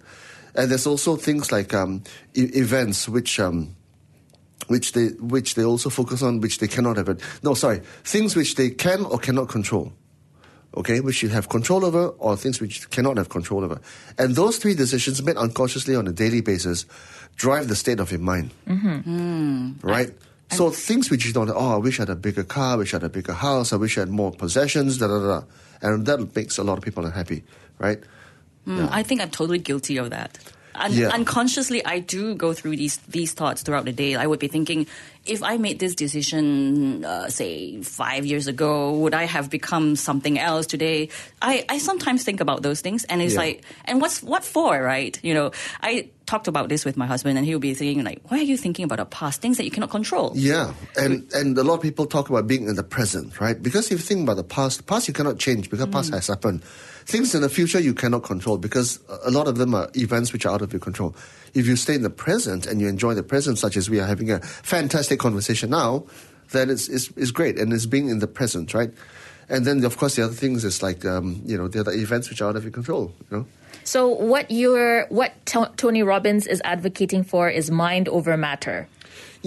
And 0.55 0.71
there's 0.71 0.87
also 0.87 1.17
things 1.17 1.50
like 1.50 1.75
um, 1.75 2.02
e- 2.35 2.50
events 2.55 3.09
which. 3.09 3.40
Um, 3.40 3.76
which 4.69 4.93
they 4.93 5.09
which 5.21 5.57
they 5.57 5.64
also 5.64 5.90
focus 5.90 6.23
on, 6.23 6.40
which 6.40 6.57
they 6.57 6.69
cannot 6.69 6.97
have. 6.97 7.11
It. 7.11 7.21
No, 7.43 7.52
sorry, 7.52 7.81
things 8.02 8.35
which 8.35 8.55
they 8.55 8.71
can 8.71 9.05
or 9.05 9.19
cannot 9.19 9.50
control. 9.50 9.93
Okay, 10.75 11.00
which 11.00 11.23
you 11.23 11.28
have 11.28 11.50
control 11.50 11.85
over, 11.85 12.09
or 12.19 12.35
things 12.37 12.61
which 12.61 12.81
you 12.81 12.87
cannot 12.88 13.19
have 13.19 13.28
control 13.28 13.62
over. 13.62 13.78
And 14.17 14.35
those 14.35 14.57
three 14.57 14.75
decisions 14.75 15.23
made 15.23 15.37
unconsciously 15.37 15.95
on 15.95 16.09
a 16.09 16.12
daily 16.12 16.40
basis 16.40 16.87
drive 17.37 17.69
the 17.69 17.76
state 17.76 18.00
of 18.00 18.11
your 18.11 18.21
mind. 18.21 18.50
Mm-hmm. 18.67 19.87
Right. 19.87 20.11
So 20.50 20.71
things 20.71 21.11
which 21.11 21.26
you 21.26 21.33
don't, 21.33 21.50
oh, 21.50 21.75
I 21.75 21.76
wish 21.76 21.99
I 21.99 22.02
had 22.02 22.11
a 22.11 22.17
bigger 22.17 22.45
car, 22.45 22.75
I 22.75 22.76
wish 22.76 22.95
I 22.95 22.97
had 22.97 23.05
a 23.05 23.09
bigger 23.09 23.33
house, 23.33 23.73
I 23.73 23.76
wish 23.76 23.97
I 23.99 24.02
had 24.02 24.11
more 24.11 24.31
possessions, 24.31 24.99
da 24.99 25.09
da, 25.09 25.19
da. 25.19 25.43
and 25.81 26.07
that 26.07 26.35
makes 26.37 26.59
a 26.59 26.62
lot 26.62 26.78
of 26.78 26.85
people 26.85 27.05
unhappy, 27.05 27.43
right? 27.78 27.99
Mm, 28.66 28.88
I 28.90 29.02
think 29.02 29.21
I'm 29.21 29.30
totally 29.30 29.59
guilty 29.59 29.97
of 29.99 30.11
that. 30.11 30.38
Un- 30.76 30.92
Yeah. 30.92 31.11
Unconsciously, 31.14 31.85
I 31.87 32.00
do 32.00 32.35
go 32.35 32.52
through 32.52 32.76
these 32.76 32.97
these 33.06 33.33
thoughts 33.33 33.62
throughout 33.62 33.85
the 33.85 33.92
day. 33.92 34.16
I 34.16 34.26
would 34.26 34.40
be 34.40 34.49
thinking, 34.49 34.87
if 35.25 35.40
I 35.40 35.56
made 35.56 35.78
this 35.78 35.94
decision, 35.94 37.04
uh, 37.04 37.28
say 37.30 37.80
five 37.83 38.26
years 38.26 38.49
ago, 38.49 38.90
would 38.99 39.14
I 39.14 39.23
have 39.25 39.50
become 39.50 39.94
something 39.94 40.37
else 40.37 40.66
today? 40.66 41.11
I, 41.40 41.64
I 41.68 41.78
sometimes 41.78 42.25
think 42.25 42.40
about 42.40 42.62
those 42.62 42.80
things, 42.80 43.04
and 43.04 43.23
it's 43.23 43.35
Yeah. 43.35 43.40
like, 43.47 43.62
and 43.85 44.00
what's 44.00 44.21
what 44.21 44.42
for, 44.44 44.83
right? 44.83 45.14
You 45.23 45.35
know, 45.35 45.52
I 45.80 46.09
talked 46.26 46.49
about 46.49 46.68
this 46.68 46.85
with 46.85 46.97
my 46.97 47.06
husband, 47.06 47.38
and 47.38 47.47
he'll 47.47 47.61
be 47.62 47.75
thinking 47.75 48.02
like, 48.02 48.18
why 48.26 48.38
are 48.38 48.42
you 48.42 48.56
thinking 48.56 48.85
about 48.85 48.99
the 48.99 49.06
past, 49.06 49.40
things 49.40 49.59
that 49.59 49.64
you 49.64 49.71
cannot 49.71 49.90
control? 49.90 50.33
Yeah, 50.35 50.75
and 50.99 51.23
and 51.35 51.56
a 51.56 51.62
lot 51.62 51.75
of 51.75 51.83
people 51.83 52.06
talk 52.06 52.30
about 52.30 52.49
being 52.49 52.66
in 52.66 52.75
the 52.75 52.83
present, 52.83 53.38
right? 53.40 53.54
Because 53.62 53.87
if 53.92 53.92
you 53.92 53.99
think 54.04 54.23
about 54.26 54.38
the 54.42 54.49
past, 54.56 54.78
the 54.78 54.83
past 54.90 55.06
you 55.06 55.14
cannot 55.14 55.38
change 55.38 55.71
because 55.71 55.87
past 55.87 56.11
has 56.12 56.26
happened. 56.26 56.62
Things 57.06 57.34
in 57.34 57.42
the 57.42 57.49
future 57.49 57.78
you 57.78 57.94
cannot 57.94 58.23
control 58.23 58.56
because 58.56 58.99
a 59.25 59.30
lot 59.30 59.46
of 59.46 59.58
them 59.58 59.75
are 59.75 59.90
events 59.94 60.32
which 60.32 60.46
are 60.46 60.54
out 60.54 60.62
of 60.62 60.73
your 60.73 60.80
control. 60.80 61.14
If 61.52 61.66
you 61.66 61.76
stay 61.76 61.94
in 61.94 62.02
the 62.02 62.11
present 62.11 62.66
and 62.66 62.80
you 62.80 62.88
enjoy 62.88 63.14
the 63.14 63.23
present, 63.23 63.58
such 63.58 63.76
as 63.76 63.90
we 63.90 64.00
are 64.00 64.06
having 64.06 64.30
a 64.30 64.40
fantastic 64.40 65.20
conversation 65.20 65.70
now, 65.70 66.04
then 66.50 66.70
it's 66.70 66.88
it's, 66.88 67.11
it's 67.16 67.30
great 67.30 67.58
and 67.58 67.73
it's 67.73 67.87
being 67.87 68.08
in 68.08 68.20
the 68.20 68.26
present, 68.26 68.75
right? 68.75 68.90
And 69.49 69.66
then 69.66 69.84
of 69.84 69.96
course 69.99 70.16
the 70.16 70.25
other 70.25 70.32
things 70.32 70.64
is 70.64 70.82
like 70.82 71.04
um, 71.04 71.42
you 71.44 71.56
know 71.56 71.68
the 71.68 71.80
other 71.80 71.92
events 71.92 72.30
which 72.30 72.40
are 72.40 72.49
out 72.49 72.56
of 72.56 72.64
your 72.64 72.73
control, 72.73 73.12
you 73.30 73.38
know. 73.38 73.46
So 73.84 74.08
what 74.08 74.50
you're 74.50 75.06
what 75.08 75.32
to- 75.46 75.70
Tony 75.76 76.02
Robbins 76.02 76.46
is 76.46 76.62
advocating 76.64 77.23
for 77.23 77.50
is 77.50 77.70
mind 77.70 78.08
over 78.08 78.37
matter. 78.37 78.88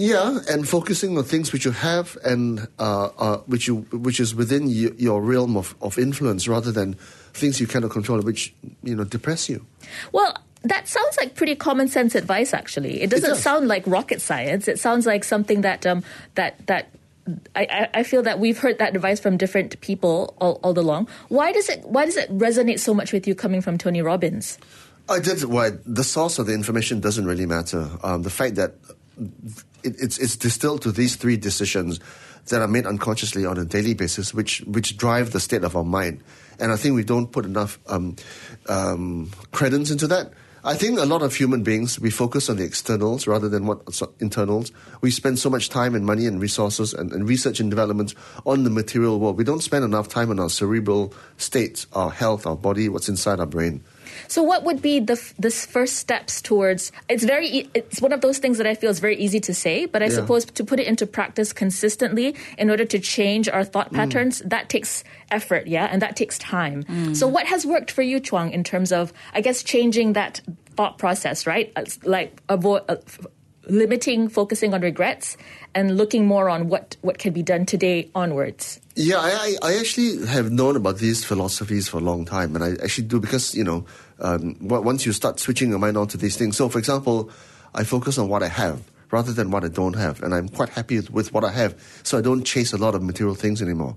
Yeah, 0.00 0.38
and 0.48 0.62
focusing 0.68 1.18
on 1.18 1.24
things 1.24 1.52
which 1.52 1.64
you 1.64 1.72
have 1.72 2.16
and 2.24 2.68
uh, 2.78 3.10
uh, 3.18 3.38
which 3.50 3.66
you 3.66 3.78
which 3.90 4.20
is 4.20 4.32
within 4.32 4.68
your 4.70 5.20
realm 5.20 5.56
of, 5.56 5.74
of 5.82 5.98
influence, 5.98 6.46
rather 6.46 6.70
than 6.70 6.94
things 7.34 7.58
you 7.60 7.66
cannot 7.66 7.90
control, 7.90 8.20
which 8.22 8.54
you 8.84 8.94
know 8.94 9.02
depress 9.02 9.48
you. 9.48 9.66
Well, 10.12 10.36
that 10.62 10.86
sounds 10.86 11.16
like 11.16 11.34
pretty 11.34 11.56
common 11.56 11.88
sense 11.88 12.14
advice. 12.14 12.54
Actually, 12.54 13.02
it 13.02 13.10
doesn't 13.10 13.30
does. 13.30 13.42
sound 13.42 13.66
like 13.66 13.82
rocket 13.88 14.22
science. 14.22 14.68
It 14.68 14.78
sounds 14.78 15.04
like 15.04 15.24
something 15.24 15.62
that 15.62 15.84
um, 15.84 16.04
that 16.36 16.64
that. 16.68 16.90
I, 17.56 17.88
I- 17.92 18.02
feel 18.04 18.22
that 18.22 18.38
we've 18.38 18.56
heard 18.56 18.78
that 18.78 18.96
advice 18.96 19.20
from 19.20 19.36
different 19.36 19.78
people 19.82 20.34
all, 20.40 20.60
all 20.62 20.78
along. 20.78 21.08
Why 21.28 21.52
does 21.52 21.68
it 21.68 21.82
Why 21.84 22.06
does 22.06 22.16
it 22.16 22.30
resonate 22.30 22.78
so 22.78 22.94
much 22.94 23.12
with 23.12 23.26
you 23.26 23.34
coming 23.34 23.60
from 23.60 23.76
Tony 23.76 24.00
Robbins? 24.00 24.58
I 25.10 25.18
did. 25.18 25.44
Well, 25.44 25.76
the 25.84 26.04
source 26.04 26.38
of 26.38 26.46
the 26.46 26.54
information 26.54 27.00
doesn't 27.00 27.26
really 27.26 27.44
matter. 27.46 27.90
Um, 28.02 28.22
the 28.22 28.30
fact 28.30 28.54
that 28.54 28.76
it, 29.82 29.96
it's 30.00 30.18
it's 30.18 30.36
distilled 30.36 30.82
to 30.82 30.92
these 30.92 31.16
three 31.16 31.36
decisions 31.36 32.00
that 32.48 32.62
are 32.62 32.68
made 32.68 32.86
unconsciously 32.86 33.44
on 33.44 33.58
a 33.58 33.64
daily 33.64 33.94
basis, 33.94 34.34
which 34.34 34.60
which 34.62 34.96
drive 34.96 35.32
the 35.32 35.40
state 35.40 35.64
of 35.64 35.76
our 35.76 35.84
mind. 35.84 36.22
And 36.58 36.72
I 36.72 36.76
think 36.76 36.94
we 36.94 37.04
don't 37.04 37.30
put 37.30 37.44
enough 37.44 37.78
um, 37.86 38.16
um, 38.68 39.30
credence 39.52 39.90
into 39.90 40.06
that. 40.08 40.32
I 40.64 40.74
think 40.74 40.98
a 40.98 41.04
lot 41.04 41.22
of 41.22 41.34
human 41.34 41.62
beings 41.62 42.00
we 42.00 42.10
focus 42.10 42.50
on 42.50 42.56
the 42.56 42.64
externals 42.64 43.28
rather 43.28 43.48
than 43.48 43.66
what 43.66 43.94
so- 43.94 44.12
internals. 44.18 44.72
We 45.00 45.12
spend 45.12 45.38
so 45.38 45.48
much 45.48 45.68
time 45.68 45.94
and 45.94 46.04
money 46.04 46.26
and 46.26 46.40
resources 46.40 46.92
and, 46.92 47.12
and 47.12 47.28
research 47.28 47.60
and 47.60 47.70
development 47.70 48.14
on 48.44 48.64
the 48.64 48.70
material 48.70 49.20
world. 49.20 49.38
We 49.38 49.44
don't 49.44 49.62
spend 49.62 49.84
enough 49.84 50.08
time 50.08 50.30
on 50.30 50.40
our 50.40 50.50
cerebral 50.50 51.14
state, 51.36 51.86
our 51.92 52.10
health, 52.10 52.44
our 52.44 52.56
body, 52.56 52.88
what's 52.88 53.08
inside 53.08 53.38
our 53.38 53.46
brain. 53.46 53.84
So, 54.26 54.42
what 54.42 54.64
would 54.64 54.82
be 54.82 55.00
the 55.00 55.20
the 55.38 55.50
first 55.50 55.96
steps 55.96 56.42
towards? 56.42 56.92
It's 57.08 57.24
very. 57.24 57.68
It's 57.74 58.00
one 58.00 58.12
of 58.12 58.20
those 58.20 58.38
things 58.38 58.58
that 58.58 58.66
I 58.66 58.74
feel 58.74 58.90
is 58.90 58.98
very 59.00 59.16
easy 59.16 59.40
to 59.40 59.54
say, 59.54 59.86
but 59.86 60.02
I 60.02 60.06
Yeah. 60.06 60.16
suppose 60.16 60.44
to 60.44 60.64
put 60.64 60.80
it 60.80 60.86
into 60.86 61.06
practice 61.06 61.52
consistently 61.52 62.34
in 62.56 62.70
order 62.70 62.84
to 62.84 62.98
change 62.98 63.48
our 63.48 63.64
thought 63.64 63.92
mm. 63.92 63.96
patterns, 63.96 64.42
that 64.44 64.68
takes 64.68 65.04
effort, 65.30 65.66
yeah, 65.66 65.88
and 65.90 66.02
that 66.02 66.16
takes 66.16 66.38
time. 66.38 66.82
Mm. 66.84 67.16
So, 67.16 67.28
what 67.28 67.46
has 67.46 67.64
worked 67.64 67.90
for 67.90 68.02
you, 68.02 68.20
Chuang, 68.20 68.50
in 68.50 68.64
terms 68.64 68.92
of, 68.92 69.12
I 69.34 69.40
guess, 69.40 69.62
changing 69.62 70.14
that 70.14 70.40
thought 70.76 70.98
process, 70.98 71.46
right? 71.46 71.72
Uh, 71.76 71.84
like 72.04 72.42
avoid. 72.48 72.82
Uh, 72.88 72.96
limiting 73.68 74.30
focusing 74.30 74.72
on 74.72 74.80
regrets 74.80 75.36
and 75.74 75.98
looking 75.98 76.24
more 76.26 76.48
on 76.48 76.68
what 76.68 76.96
what 77.02 77.18
can 77.18 77.34
be 77.34 77.42
done 77.42 77.66
today 77.66 78.08
onwards 78.14 78.80
Yeah, 78.96 79.18
I, 79.18 79.30
I 79.30 79.56
I 79.62 79.78
actually 79.78 80.26
have 80.26 80.50
known 80.50 80.74
about 80.74 80.98
these 80.98 81.22
philosophies 81.22 81.86
for 81.86 81.98
a 81.98 82.00
long 82.00 82.24
time, 82.24 82.56
and 82.56 82.64
I 82.64 82.82
actually 82.82 83.06
do 83.06 83.20
because 83.20 83.54
you 83.54 83.62
know, 83.62 83.84
um, 84.20 84.56
once 84.60 85.06
you 85.06 85.12
start 85.12 85.40
switching 85.40 85.70
your 85.70 85.78
mind 85.78 85.96
onto 85.96 86.18
these 86.18 86.36
things. 86.36 86.56
So, 86.56 86.68
for 86.68 86.78
example, 86.78 87.30
I 87.74 87.84
focus 87.84 88.18
on 88.18 88.28
what 88.28 88.42
I 88.42 88.48
have 88.48 88.82
rather 89.10 89.32
than 89.32 89.50
what 89.50 89.64
I 89.64 89.68
don't 89.68 89.96
have, 89.96 90.22
and 90.22 90.34
I'm 90.34 90.48
quite 90.48 90.68
happy 90.70 91.00
with- 91.00 91.32
what 91.32 91.44
I 91.44 91.50
have. 91.52 91.74
So 92.02 92.18
I 92.18 92.20
don't 92.20 92.44
chase 92.44 92.72
a 92.72 92.76
lot 92.76 92.94
of 92.94 93.02
material 93.02 93.34
things 93.34 93.62
anymore. 93.62 93.96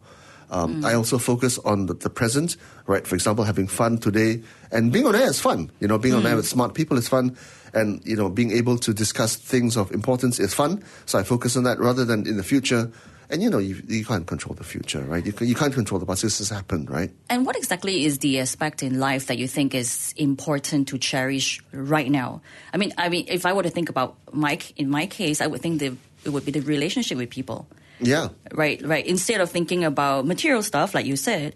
Um, 0.49 0.83
I 0.83 0.93
also 0.95 1.17
focus 1.17 1.57
on 1.59 1.85
the, 1.85 1.93
the 1.93 2.09
present, 2.09 2.57
right? 2.85 3.07
For 3.07 3.15
example, 3.15 3.45
having 3.45 3.67
fun 3.67 3.97
today 3.99 4.41
and 4.71 4.91
being 4.91 5.05
on 5.05 5.15
air 5.15 5.29
is 5.29 5.39
fun. 5.39 5.71
You 5.79 5.87
know, 5.87 5.97
being 5.97 6.13
on 6.13 6.25
air 6.25 6.35
with 6.35 6.47
smart 6.47 6.73
people 6.73 6.97
is 6.97 7.07
fun, 7.07 7.37
and 7.73 8.01
you 8.05 8.17
know, 8.17 8.29
being 8.29 8.51
able 8.51 8.77
to 8.79 8.93
discuss 8.93 9.37
things 9.37 9.77
of 9.77 9.91
importance 9.93 10.39
is 10.39 10.53
fun. 10.53 10.83
So 11.05 11.17
I 11.19 11.23
focus 11.23 11.55
on 11.55 11.63
that 11.63 11.79
rather 11.79 12.03
than 12.03 12.27
in 12.27 12.35
the 12.35 12.43
future. 12.43 12.91
And 13.31 13.41
you 13.41 13.49
know, 13.49 13.59
you, 13.59 13.81
you 13.87 14.03
can't 14.03 14.27
control 14.27 14.53
the 14.53 14.63
future, 14.65 14.99
right? 15.01 15.25
You, 15.25 15.33
you 15.39 15.55
can't 15.55 15.73
control 15.73 15.99
the 15.99 16.05
past. 16.05 16.21
This 16.21 16.39
has 16.39 16.49
happened, 16.49 16.89
right? 16.89 17.09
And 17.29 17.45
what 17.45 17.55
exactly 17.55 18.03
is 18.03 18.19
the 18.19 18.39
aspect 18.39 18.83
in 18.83 18.99
life 18.99 19.27
that 19.27 19.37
you 19.37 19.47
think 19.47 19.73
is 19.73 20.13
important 20.17 20.89
to 20.89 20.97
cherish 20.97 21.61
right 21.71 22.11
now? 22.11 22.41
I 22.73 22.77
mean, 22.77 22.91
I 22.97 23.07
mean, 23.07 23.25
if 23.29 23.45
I 23.45 23.53
were 23.53 23.63
to 23.63 23.69
think 23.69 23.87
about 23.87 24.17
Mike, 24.33 24.77
in 24.77 24.89
my 24.89 25.07
case, 25.07 25.39
I 25.39 25.47
would 25.47 25.61
think 25.61 25.79
that 25.79 25.95
it 26.25 26.29
would 26.29 26.43
be 26.43 26.51
the 26.51 26.59
relationship 26.59 27.17
with 27.17 27.29
people. 27.29 27.67
Yeah. 28.01 28.29
Right, 28.51 28.81
right. 28.83 29.05
Instead 29.05 29.39
of 29.39 29.49
thinking 29.49 29.85
about 29.85 30.25
material 30.25 30.63
stuff, 30.63 30.93
like 30.93 31.05
you 31.05 31.15
said, 31.15 31.53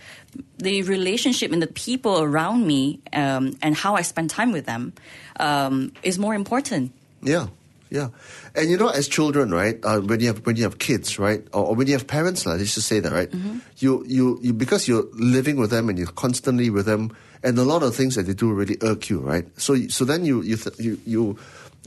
the 0.58 0.84
relationship 0.84 1.52
and 1.52 1.62
the 1.62 1.68
people 1.68 2.22
around 2.22 2.66
me 2.66 3.02
um, 3.12 3.58
and 3.62 3.76
how 3.76 3.96
I 3.96 4.02
spend 4.02 4.30
time 4.30 4.52
with 4.52 4.66
them 4.66 4.94
um, 5.40 5.92
is 6.04 6.18
more 6.18 6.36
important. 6.36 6.94
Yeah, 7.22 7.48
yeah, 7.90 8.10
and 8.56 8.70
you 8.70 8.78
know, 8.78 8.90
as 8.90 9.08
children, 9.08 9.52
right? 9.52 9.78
Uh, 9.84 10.00
when 10.02 10.20
you 10.20 10.28
have 10.28 10.46
when 10.46 10.56
you 10.56 10.64
have 10.64 10.80
kids, 10.80 11.20
right, 11.20 11.46
or, 11.54 11.66
or 11.68 11.76
when 11.76 11.88
you 11.88 11.94
have 11.94 12.08
parents, 12.08 12.46
like, 12.46 12.58
let's 12.58 12.76
just 12.76 12.88
say 12.88 13.00
that, 13.00 13.12
right? 13.12 13.32
You, 13.78 14.04
you 14.08 14.40
you 14.42 14.54
because 14.54 14.88
you're 14.88 15.06
living 15.14 15.58
with 15.58 15.70
them 15.70 15.90
and 15.90 15.98
you're 15.98 16.08
constantly 16.08 16.70
with 16.70 16.86
them, 16.86 17.16
and 17.44 17.58
a 17.58 17.64
lot 17.64 17.84
of 17.84 17.96
things 17.96 18.16
that 18.16 18.24
they 18.24 18.34
do 18.34 18.52
really 18.52 18.78
irk 18.82 19.10
you, 19.10 19.20
right? 19.20 19.46
So 19.60 19.76
so 19.88 20.04
then 20.06 20.26
you 20.26 20.42
you 20.42 20.58
th- 20.58 20.80
you 20.80 21.00
you. 21.06 21.38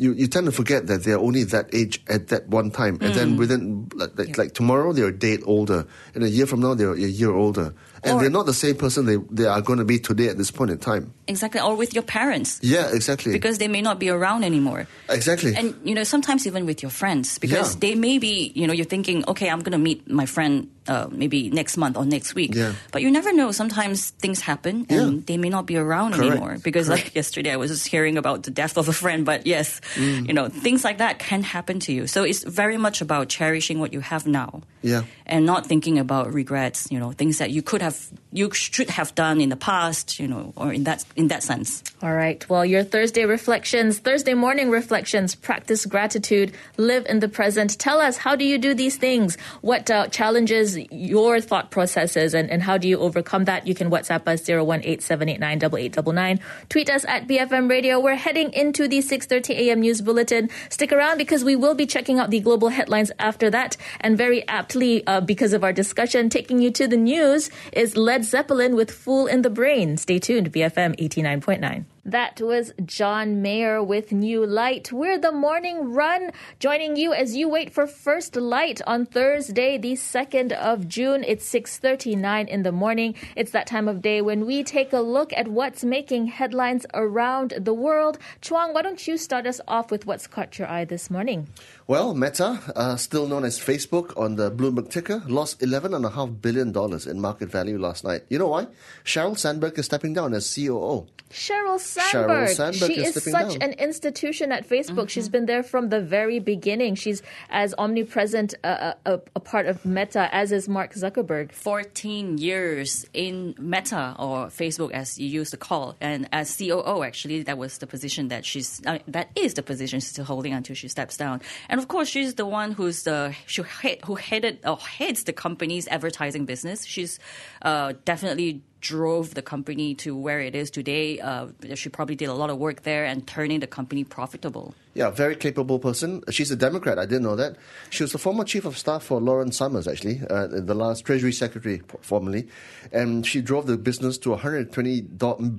You, 0.01 0.13
you 0.13 0.29
tend 0.29 0.47
to 0.47 0.53
forget 0.53 0.87
that 0.87 1.03
they're 1.03 1.19
only 1.19 1.43
that 1.51 1.75
age 1.75 2.01
at 2.07 2.29
that 2.29 2.47
one 2.47 2.71
time, 2.71 2.99
and 3.03 3.13
then 3.15 3.37
within 3.37 3.91
like, 3.97 4.17
like, 4.17 4.39
like 4.39 4.55
tomorrow 4.55 4.93
they're 4.93 5.09
a 5.09 5.13
date 5.13 5.43
older, 5.43 5.89
and 6.15 6.23
a 6.23 6.31
year 6.31 6.47
from 6.47 6.61
now 6.61 6.75
they're 6.75 6.95
a 6.95 6.97
year 6.97 7.35
older, 7.35 7.75
and 8.05 8.15
Or- 8.17 8.21
they're 8.21 8.31
not 8.31 8.47
the 8.47 8.55
same 8.55 8.75
person 8.77 9.07
they 9.07 9.17
they 9.31 9.47
are 9.47 9.61
going 9.61 9.79
to 9.79 9.85
be 9.85 9.99
today 9.99 10.29
at 10.29 10.37
this 10.39 10.51
point 10.51 10.71
in 10.71 10.79
time. 10.79 11.13
Exactly. 11.27 11.61
Or 11.61 11.77
with 11.77 11.95
your 11.95 12.03
parents. 12.05 12.59
Yeah, 12.63 12.89
exactly. 12.93 13.33
Because 13.33 13.59
they 13.59 13.69
may 13.69 13.83
not 13.83 13.99
be 13.99 14.09
around 14.09 14.45
anymore. 14.45 14.87
exactly. 15.09 15.55
And 15.57 15.75
you 15.85 15.95
know, 15.95 16.05
sometimes 16.05 16.47
even 16.47 16.67
with 16.67 16.83
your 16.83 16.91
friends, 16.91 17.39
because 17.39 17.75
Yeah. 17.75 17.81
they 17.81 17.95
may 17.95 18.19
be, 18.19 18.53
you 18.55 18.67
know, 18.67 18.73
you're 18.73 18.89
thinking, 18.89 19.25
okay, 19.29 19.49
I'm 19.51 19.61
going 19.61 19.73
to 19.73 19.79
meet 19.79 20.09
my 20.11 20.27
friend 20.27 20.69
uh, 20.89 21.07
maybe 21.13 21.51
next 21.51 21.77
month 21.77 21.99
or 21.99 22.07
next 22.07 22.35
week. 22.35 22.55
Yeah. 22.55 22.73
But 22.93 23.03
you 23.03 23.11
never 23.11 23.31
know. 23.31 23.53
Sometimes 23.53 24.09
things 24.25 24.41
happen, 24.41 24.87
and 24.89 25.13
Yeah. 25.13 25.21
they 25.27 25.37
may 25.37 25.51
not 25.51 25.67
be 25.67 25.77
around 25.77 26.15
Correct. 26.15 26.31
anymore. 26.33 26.57
Because 26.65 26.89
like 26.89 27.13
yesterday, 27.21 27.53
I 27.53 27.57
was 27.61 27.69
just 27.71 27.87
hearing 27.87 28.17
about 28.17 28.45
the 28.45 28.51
death 28.51 28.79
of 28.81 28.89
a 28.89 28.93
friend. 28.97 29.27
But 29.29 29.45
yes, 29.47 29.83
you 30.01 30.33
know, 30.33 30.49
things 30.49 30.85
like 30.89 30.97
that 31.05 31.19
can 31.21 31.43
happen 31.45 31.77
to 31.81 31.93
you. 31.93 32.07
So 32.09 32.25
it's 32.25 32.41
very 32.43 32.79
much 32.81 33.03
about 33.05 33.29
cherishing 33.29 33.81
what 33.85 33.93
you 33.93 34.01
have 34.01 34.25
now. 34.27 34.63
Yeah. 34.81 35.03
And 35.27 35.45
not 35.45 35.67
thinking 35.69 35.99
about 35.99 36.33
regrets. 36.33 36.89
You 36.91 36.99
know, 36.99 37.13
things 37.13 37.37
that 37.37 37.51
you 37.53 37.61
could 37.61 37.83
have, 37.89 38.09
you 38.33 38.53
should 38.53 38.91
have 38.91 39.15
done 39.15 39.41
in 39.41 39.49
the 39.49 39.57
past. 39.57 40.19
You 40.19 40.29
know, 40.29 40.53
or 40.57 40.73
in 40.73 40.85
that 40.85 41.05
in 41.17 41.29
that 41.29 41.43
sense. 41.43 41.83
All 42.03 42.15
right. 42.15 42.49
Well, 42.49 42.65
your 42.65 42.85
Thursday 42.85 43.25
reflections, 43.25 43.99
Thursday 43.99 44.35
morning 44.35 44.71
reflections, 44.71 45.35
practice 45.35 45.85
gratitude, 45.87 46.53
live 46.77 47.07
in 47.07 47.21
the 47.21 47.29
present. 47.29 47.79
Tell 47.79 48.01
us, 48.01 48.17
how 48.19 48.37
do 48.37 48.45
you 48.45 48.59
do 48.59 48.75
these 48.75 48.97
things? 48.97 49.37
What 49.63 49.91
uh, 49.91 50.07
challenges 50.09 50.79
your 50.93 51.41
thought 51.41 51.71
processes 51.71 52.35
and, 52.35 52.51
and 52.51 52.63
how 52.63 52.79
do 52.79 52.87
you 52.89 52.99
overcome 52.99 53.47
that? 53.47 53.67
You 53.67 53.75
can 53.75 53.91
WhatsApp 53.91 54.29
us 54.29 54.43
018-789-8899. 54.43 56.41
Tweet 56.69 56.91
us 56.91 57.05
at 57.07 57.27
BFM 57.27 57.69
Radio. 57.69 57.99
We're 57.99 58.15
heading 58.15 58.53
into 58.53 58.87
the 58.87 58.99
6.30 58.99 59.51
a.m. 59.51 59.81
news 59.81 60.01
bulletin. 60.01 60.51
Stick 60.69 60.93
around 60.93 61.19
because 61.19 61.43
we 61.43 61.57
will 61.57 61.75
be 61.75 61.87
checking 61.87 62.19
out 62.21 62.31
the 62.31 62.41
global 62.41 62.69
headlines 62.69 63.11
after 63.19 63.51
that. 63.51 63.77
And 64.01 64.17
very 64.17 64.47
aptly, 64.47 65.07
uh, 65.07 65.21
because 65.21 65.53
of 65.53 65.65
our 65.65 65.73
discussion, 65.73 66.29
taking 66.29 66.61
you 66.61 66.71
to 66.73 66.87
the 66.87 66.97
news 66.97 67.51
is 67.79 67.97
Led 67.97 68.25
Zeppelin 68.25 68.75
with 68.75 68.91
Fool 68.91 69.29
in 69.29 69.43
the 69.43 69.51
Brain. 69.51 69.97
Stay 69.97 70.19
tuned, 70.19 70.53
BFM 70.53 70.99
89.9. 70.99 71.85
That 72.09 72.41
was 72.41 72.73
John 72.87 73.43
Mayer 73.43 73.83
with 73.83 74.13
New 74.13 74.47
Light. 74.47 74.91
We're 74.91 75.19
the 75.19 75.31
morning 75.31 75.93
run, 75.93 76.31
joining 76.59 76.97
you 76.97 77.13
as 77.13 77.37
you 77.37 77.51
wait 77.51 77.71
for 77.71 77.87
first 77.87 78.35
light 78.35 78.81
on 78.87 79.05
Thursday, 79.05 79.77
the 79.77 79.93
2nd 79.93 80.53
of 80.53 80.89
June. 80.89 81.23
It's 81.23 81.45
6:39 81.45 82.49
in 82.49 82.63
the 82.63 82.73
morning. 82.73 83.15
It's 83.37 83.51
that 83.51 83.67
time 83.67 83.89
of 83.89 84.01
day 84.01 84.23
when 84.23 84.47
we 84.47 84.65
take 84.65 84.95
a 84.95 85.01
look 85.01 85.35
at 85.37 85.49
what's 85.49 85.85
making 85.85 86.29
headlines 86.29 86.87
around 86.95 87.53
the 87.61 87.75
world. 87.75 88.17
Chuang, 88.41 88.73
why 88.73 88.81
don't 88.81 89.07
you 89.07 89.19
start 89.19 89.47
us 89.47 89.61
off 89.69 89.91
with 89.91 90.07
what's 90.07 90.27
caught 90.27 90.59
your 90.59 90.67
eye 90.67 90.87
this 90.87 91.11
morning? 91.11 91.49
Well, 91.87 92.15
Meta, 92.15 92.61
uh, 92.75 92.97
still 92.97 93.27
known 93.29 93.45
as 93.45 93.59
Facebook 93.59 94.17
on 94.17 94.37
the 94.37 94.51
Bloomberg 94.51 94.89
ticker, 94.89 95.23
lost 95.27 95.61
$11.5 95.61 96.41
billion 96.41 96.73
in 97.07 97.21
market 97.21 97.51
value 97.51 97.79
last 97.79 98.03
night. 98.03 98.23
You 98.31 98.39
know 98.39 98.49
why? 98.49 98.69
Sheryl 99.05 99.37
Sandberg 99.37 99.79
is 99.79 99.85
stepping 99.85 100.15
down 100.15 100.33
as 100.33 100.55
COO. 100.55 101.07
Sheryl 101.31 101.79
Sandberg. 101.99 102.49
Sandberg 102.51 102.93
she 102.93 103.01
is 103.01 103.17
is 103.17 103.25
such 103.25 103.59
down. 103.59 103.63
an 103.63 103.73
institution 103.73 104.53
at 104.53 104.69
Facebook. 104.69 105.09
She's 105.09 105.29
been 105.29 105.47
there 105.47 105.63
from 105.63 105.89
the 105.89 106.01
very 106.01 106.39
beginning. 106.39 106.95
She's 106.95 107.23
as 107.51 107.75
omnipresent 107.79 108.55
uh, 108.65 108.95
a, 109.07 109.21
a 109.35 109.41
part 109.41 109.67
of 109.67 109.85
Meta 109.85 110.29
as 110.35 110.53
is 110.53 110.69
Mark 110.69 110.95
Zuckerberg. 110.95 111.53
14 111.53 112.39
years 112.39 113.07
in 113.13 113.55
Meta 113.59 114.15
or 114.19 114.47
Facebook, 114.47 114.93
as 114.93 115.19
you 115.19 115.29
used 115.29 115.51
to 115.51 115.57
call, 115.57 115.97
and 116.01 116.29
as 116.33 116.57
COO, 116.57 117.03
actually, 117.03 117.43
that 117.43 117.59
was 117.59 117.79
the 117.79 117.87
position 117.87 118.29
that 118.29 118.45
she's 118.45 118.81
uh, 118.87 118.99
that 119.09 119.31
is 119.35 119.55
the 119.55 119.63
position 119.63 120.01
she's 120.01 120.11
still 120.11 120.25
holding 120.25 120.53
until 120.53 120.75
she 120.75 120.89
steps 120.89 121.17
down. 121.17 121.41
And 121.69 121.81
of 121.81 121.89
course, 121.89 122.09
she's 122.09 122.35
the 122.35 122.47
one 122.47 122.73
who's 122.73 123.03
the 123.03 123.35
she 123.47 123.63
head, 123.63 123.99
who 124.05 124.15
headed 124.15 124.61
or 124.65 124.79
heads 124.79 125.25
the 125.25 125.33
company's 125.33 125.89
advertising 125.89 126.45
business. 126.45 126.85
She's 126.85 127.19
uh, 127.63 127.95
definitely 128.05 128.63
drove 128.81 129.35
the 129.35 129.43
company 129.43 129.95
to 129.97 130.17
where 130.17 130.41
it 130.41 130.55
is 130.55 130.71
today. 130.71 131.19
Uh, 131.21 131.49
she 131.75 131.89
probably 131.89 132.15
did 132.15 132.29
a 132.29 132.35
lot 132.35 132.51
of 132.51 132.59
work 132.59 132.83
there 132.83 133.05
and 133.05 133.27
turning 133.27 133.61
the 133.61 133.67
company 133.67 134.05
profitable. 134.05 134.75
Yeah, 134.95 135.11
very 135.11 135.37
capable 135.37 135.79
person. 135.79 136.23
She's 136.31 136.51
a 136.51 136.57
Democrat. 136.57 136.99
I 136.99 137.07
didn't 137.07 137.23
know 137.23 137.37
that. 137.37 137.57
She 137.91 138.03
was 138.03 138.13
the 138.13 138.19
former 138.19 138.45
chief 138.45 138.65
of 138.65 138.77
staff 138.77 139.05
for 139.05 139.21
Lawrence 139.21 139.57
Summers, 139.57 139.87
actually, 139.87 140.23
uh, 140.29 140.49
the 140.49 140.75
last 140.75 141.05
Treasury 141.05 141.33
Secretary 141.33 141.83
formerly, 142.01 142.49
and 142.93 143.25
she 143.25 143.41
drove 143.41 143.67
the 143.67 143.77
business 143.77 144.19
to 144.19 144.31
a 144.31 144.33
120 144.33 145.01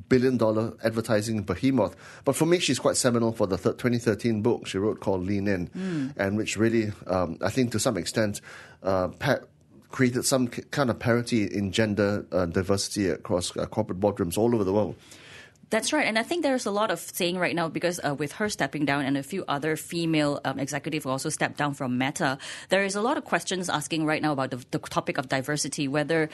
billion 0.09 0.38
dollar 0.38 0.73
advertising 0.83 1.43
behemoth. 1.43 1.95
But 2.25 2.35
for 2.35 2.45
me, 2.45 2.59
she's 2.59 2.79
quite 2.79 2.97
seminal 2.97 3.31
for 3.31 3.47
the 3.47 3.57
th- 3.57 3.77
2013 3.77 4.41
book 4.41 4.67
she 4.67 4.77
wrote 4.77 4.99
called 4.99 5.25
Lean 5.25 5.47
In, 5.47 5.67
mm. 5.69 6.13
and 6.17 6.35
which 6.35 6.57
really, 6.57 6.91
um, 7.07 7.38
I 7.41 7.49
think, 7.49 7.71
to 7.73 7.79
some 7.79 7.97
extent. 7.97 8.41
Uh, 8.83 9.09
pa- 9.09 9.39
created 9.91 10.25
some 10.25 10.48
kind 10.48 10.89
of 10.89 11.00
parity 11.00 11.46
in 11.46 11.72
gender 11.72 12.25
uh, 12.31 12.46
diversity 12.46 13.10
across 13.10 13.55
uh, 13.58 13.65
corporate 13.65 14.00
boardrooms 14.00 14.38
all 14.38 14.53
over 14.53 14.63
the 14.63 14.74
world. 14.74 14.96
That's 15.69 15.93
right, 15.93 16.08
and 16.08 16.17
I 16.17 16.24
think 16.24 16.41
there's 16.41 16.65
a 16.65 16.72
lot 16.72 16.89
of 16.89 17.00
saying 17.00 17.38
right 17.38 17.53
now 17.53 17.69
because 17.69 18.00
uh, 18.03 18.15
with 18.15 18.31
her 18.34 18.50
stepping 18.50 18.86
down 18.86 19.05
and 19.05 19.15
a 19.15 19.22
few 19.22 19.46
other 19.48 19.75
female 19.75 20.41
um, 20.43 20.58
executives 20.58 21.03
who 21.03 21.12
also 21.12 21.29
stepped 21.29 21.58
down 21.58 21.75
from 21.75 21.96
Meta, 21.96 22.39
there 22.69 22.84
is 22.84 22.96
a 22.96 23.01
lot 23.01 23.17
of 23.17 23.25
questions 23.25 23.69
asking 23.69 24.03
right 24.05 24.22
now 24.22 24.31
about 24.31 24.50
the, 24.50 24.65
the 24.72 24.79
topic 24.79 25.19
of 25.19 25.29
diversity. 25.29 25.88
Whether 25.88 26.29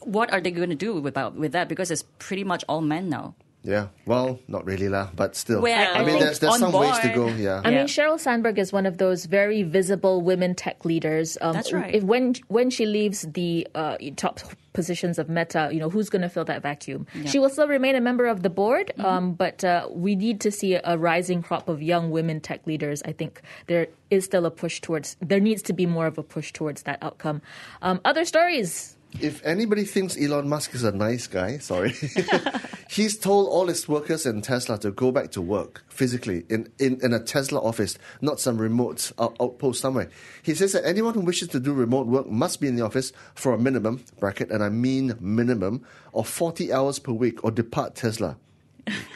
what 0.00 0.32
are 0.32 0.40
they 0.40 0.50
going 0.50 0.70
to 0.70 0.74
do 0.74 1.06
about 1.06 1.34
with 1.34 1.52
that 1.52 1.68
because 1.68 1.90
it's 1.90 2.04
pretty 2.18 2.44
much 2.44 2.64
all 2.66 2.80
men 2.80 3.10
now. 3.10 3.34
Yeah, 3.64 3.88
well, 4.06 4.38
not 4.46 4.64
really 4.64 4.88
lah, 4.88 5.10
but 5.14 5.34
still. 5.34 5.60
Well, 5.60 5.96
I, 5.96 6.00
I 6.00 6.04
mean, 6.04 6.20
there's, 6.20 6.38
there's 6.38 6.58
some 6.58 6.70
board. 6.70 6.88
ways 6.88 6.98
to 7.00 7.08
go. 7.08 7.26
Yeah. 7.28 7.60
I 7.64 7.70
yeah. 7.70 7.78
mean, 7.78 7.86
Sheryl 7.86 8.18
Sandberg 8.18 8.58
is 8.58 8.72
one 8.72 8.86
of 8.86 8.98
those 8.98 9.26
very 9.26 9.62
visible 9.62 10.22
women 10.22 10.54
tech 10.54 10.84
leaders. 10.84 11.36
Um, 11.40 11.54
That's 11.54 11.72
right. 11.72 11.94
If, 11.94 12.04
when 12.04 12.34
when 12.46 12.70
she 12.70 12.86
leaves 12.86 13.22
the 13.22 13.66
uh, 13.74 13.98
top 14.16 14.40
positions 14.74 15.18
of 15.18 15.28
Meta, 15.28 15.70
you 15.72 15.80
know, 15.80 15.90
who's 15.90 16.08
going 16.08 16.22
to 16.22 16.28
fill 16.28 16.44
that 16.44 16.62
vacuum? 16.62 17.06
Yeah. 17.14 17.28
She 17.28 17.38
will 17.40 17.50
still 17.50 17.66
remain 17.66 17.96
a 17.96 18.00
member 18.00 18.26
of 18.26 18.42
the 18.42 18.50
board, 18.50 18.92
mm-hmm. 18.96 19.04
um, 19.04 19.32
but 19.34 19.64
uh, 19.64 19.88
we 19.90 20.14
need 20.14 20.40
to 20.42 20.52
see 20.52 20.74
a 20.74 20.96
rising 20.96 21.42
crop 21.42 21.68
of 21.68 21.82
young 21.82 22.10
women 22.10 22.40
tech 22.40 22.64
leaders. 22.64 23.02
I 23.04 23.12
think 23.12 23.42
there 23.66 23.88
is 24.08 24.24
still 24.24 24.46
a 24.46 24.52
push 24.52 24.80
towards. 24.80 25.16
There 25.20 25.40
needs 25.40 25.62
to 25.62 25.72
be 25.72 25.84
more 25.84 26.06
of 26.06 26.16
a 26.16 26.22
push 26.22 26.52
towards 26.52 26.84
that 26.84 27.02
outcome. 27.02 27.42
Um, 27.82 28.00
other 28.04 28.24
stories 28.24 28.96
if 29.20 29.44
anybody 29.44 29.84
thinks 29.84 30.16
Elon 30.16 30.48
Musk 30.48 30.74
is 30.74 30.84
a 30.84 30.92
nice 30.92 31.26
guy, 31.26 31.58
sorry, 31.58 31.94
he's 32.90 33.18
told 33.18 33.48
all 33.48 33.66
his 33.66 33.88
workers 33.88 34.26
in 34.26 34.42
Tesla 34.42 34.78
to 34.78 34.90
go 34.90 35.10
back 35.10 35.30
to 35.32 35.42
work 35.42 35.84
physically 35.88 36.44
in, 36.48 36.70
in, 36.78 37.00
in 37.02 37.12
a 37.12 37.18
Tesla 37.18 37.60
office, 37.60 37.98
not 38.20 38.38
some 38.38 38.58
remote 38.58 39.10
out, 39.18 39.36
outpost 39.40 39.80
somewhere. 39.80 40.10
He 40.42 40.54
says 40.54 40.72
that 40.72 40.86
anyone 40.86 41.14
who 41.14 41.20
wishes 41.20 41.48
to 41.48 41.60
do 41.60 41.72
remote 41.72 42.06
work 42.06 42.28
must 42.28 42.60
be 42.60 42.68
in 42.68 42.76
the 42.76 42.84
office 42.84 43.12
for 43.34 43.52
a 43.52 43.58
minimum, 43.58 44.04
bracket, 44.20 44.50
and 44.50 44.62
I 44.62 44.68
mean 44.68 45.14
minimum, 45.20 45.84
of 46.14 46.28
40 46.28 46.72
hours 46.72 46.98
per 46.98 47.12
week 47.12 47.42
or 47.44 47.50
depart 47.50 47.94
Tesla 47.94 48.36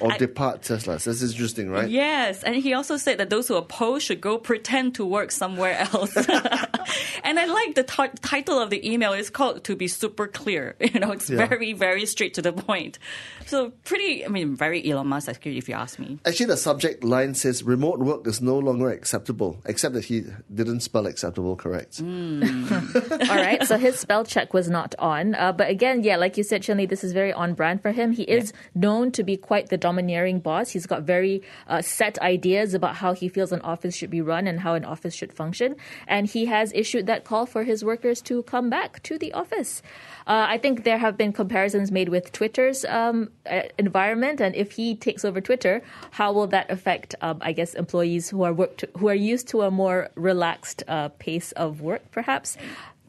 or 0.00 0.12
I, 0.12 0.18
depart 0.18 0.62
Tesla. 0.62 0.98
That's 0.98 1.22
interesting, 1.22 1.70
right? 1.70 1.88
Yes, 1.88 2.42
and 2.42 2.54
he 2.56 2.74
also 2.74 2.96
said 2.96 3.18
that 3.18 3.30
those 3.30 3.48
who 3.48 3.54
oppose 3.56 4.02
should 4.02 4.20
go 4.20 4.38
pretend 4.38 4.94
to 4.96 5.04
work 5.04 5.30
somewhere 5.30 5.78
else. 5.78 6.16
and 7.24 7.38
I 7.38 7.46
like 7.46 7.74
the 7.74 7.84
t- 7.84 8.18
title 8.20 8.58
of 8.58 8.70
the 8.70 8.80
email. 8.88 9.12
It's 9.12 9.30
called 9.30 9.64
"To 9.64 9.76
Be 9.76 9.88
Super 9.88 10.26
Clear." 10.26 10.76
You 10.92 11.00
know, 11.00 11.12
it's 11.12 11.30
yeah. 11.30 11.46
very, 11.46 11.72
very 11.72 12.04
straight 12.04 12.34
to 12.34 12.42
the 12.42 12.52
point. 12.52 12.98
So 13.46 13.70
pretty. 13.84 14.26
I 14.26 14.28
mean, 14.28 14.54
very 14.56 14.90
Elon 14.90 15.06
Musk, 15.06 15.28
actually, 15.28 15.56
if 15.56 15.68
you 15.68 15.74
ask 15.74 15.98
me. 15.98 16.18
Actually, 16.26 16.46
the 16.46 16.56
subject 16.58 17.02
line 17.02 17.34
says 17.34 17.62
remote 17.62 17.98
work 17.98 18.26
is 18.26 18.42
no 18.42 18.58
longer 18.58 18.90
acceptable, 18.90 19.58
except 19.64 19.94
that 19.94 20.04
he 20.04 20.24
didn't 20.52 20.80
spell 20.80 21.06
acceptable 21.06 21.56
correct. 21.56 22.02
Mm. 22.02 23.28
All 23.30 23.36
right, 23.36 23.64
so 23.66 23.78
his 23.78 23.98
spell 23.98 24.24
check 24.24 24.52
was 24.52 24.68
not 24.68 24.94
on. 24.98 25.34
Uh, 25.34 25.52
but 25.52 25.68
again, 25.70 26.02
yeah, 26.02 26.16
like 26.16 26.36
you 26.36 26.44
said, 26.44 26.62
Chen 26.62 26.76
Lee, 26.76 26.86
this 26.86 27.04
is 27.04 27.12
very 27.12 27.32
on 27.32 27.54
brand 27.54 27.80
for 27.80 27.92
him. 27.92 28.12
He 28.12 28.24
is 28.24 28.52
yeah. 28.52 28.80
known 28.82 29.12
to 29.12 29.22
be 29.22 29.36
quite 29.36 29.61
the 29.68 29.76
domineering 29.76 30.40
boss. 30.40 30.70
He's 30.70 30.86
got 30.86 31.02
very 31.02 31.42
uh, 31.68 31.82
set 31.82 32.18
ideas 32.20 32.74
about 32.74 32.96
how 32.96 33.12
he 33.12 33.28
feels 33.28 33.52
an 33.52 33.60
office 33.60 33.94
should 33.94 34.10
be 34.10 34.20
run 34.20 34.46
and 34.46 34.60
how 34.60 34.74
an 34.74 34.84
office 34.84 35.14
should 35.14 35.32
function. 35.32 35.76
And 36.06 36.26
he 36.26 36.46
has 36.46 36.72
issued 36.74 37.06
that 37.06 37.24
call 37.24 37.46
for 37.46 37.64
his 37.64 37.84
workers 37.84 38.20
to 38.22 38.42
come 38.44 38.70
back 38.70 39.02
to 39.04 39.18
the 39.18 39.32
office. 39.32 39.82
Uh, 40.26 40.46
I 40.48 40.58
think 40.58 40.84
there 40.84 40.98
have 40.98 41.16
been 41.16 41.32
comparisons 41.32 41.90
made 41.90 42.08
with 42.08 42.30
Twitter's 42.32 42.84
um, 42.84 43.30
uh, 43.50 43.62
environment, 43.78 44.40
and 44.40 44.54
if 44.54 44.72
he 44.72 44.94
takes 44.94 45.24
over 45.24 45.40
Twitter, 45.40 45.82
how 46.12 46.32
will 46.32 46.46
that 46.48 46.70
affect, 46.70 47.14
um, 47.22 47.38
I 47.40 47.52
guess, 47.52 47.74
employees 47.74 48.30
who 48.30 48.42
are 48.44 48.52
work 48.52 48.76
to, 48.78 48.88
who 48.98 49.08
are 49.08 49.14
used 49.14 49.48
to 49.48 49.62
a 49.62 49.70
more 49.70 50.10
relaxed 50.14 50.84
uh, 50.86 51.08
pace 51.18 51.52
of 51.52 51.80
work, 51.80 52.02
perhaps? 52.12 52.56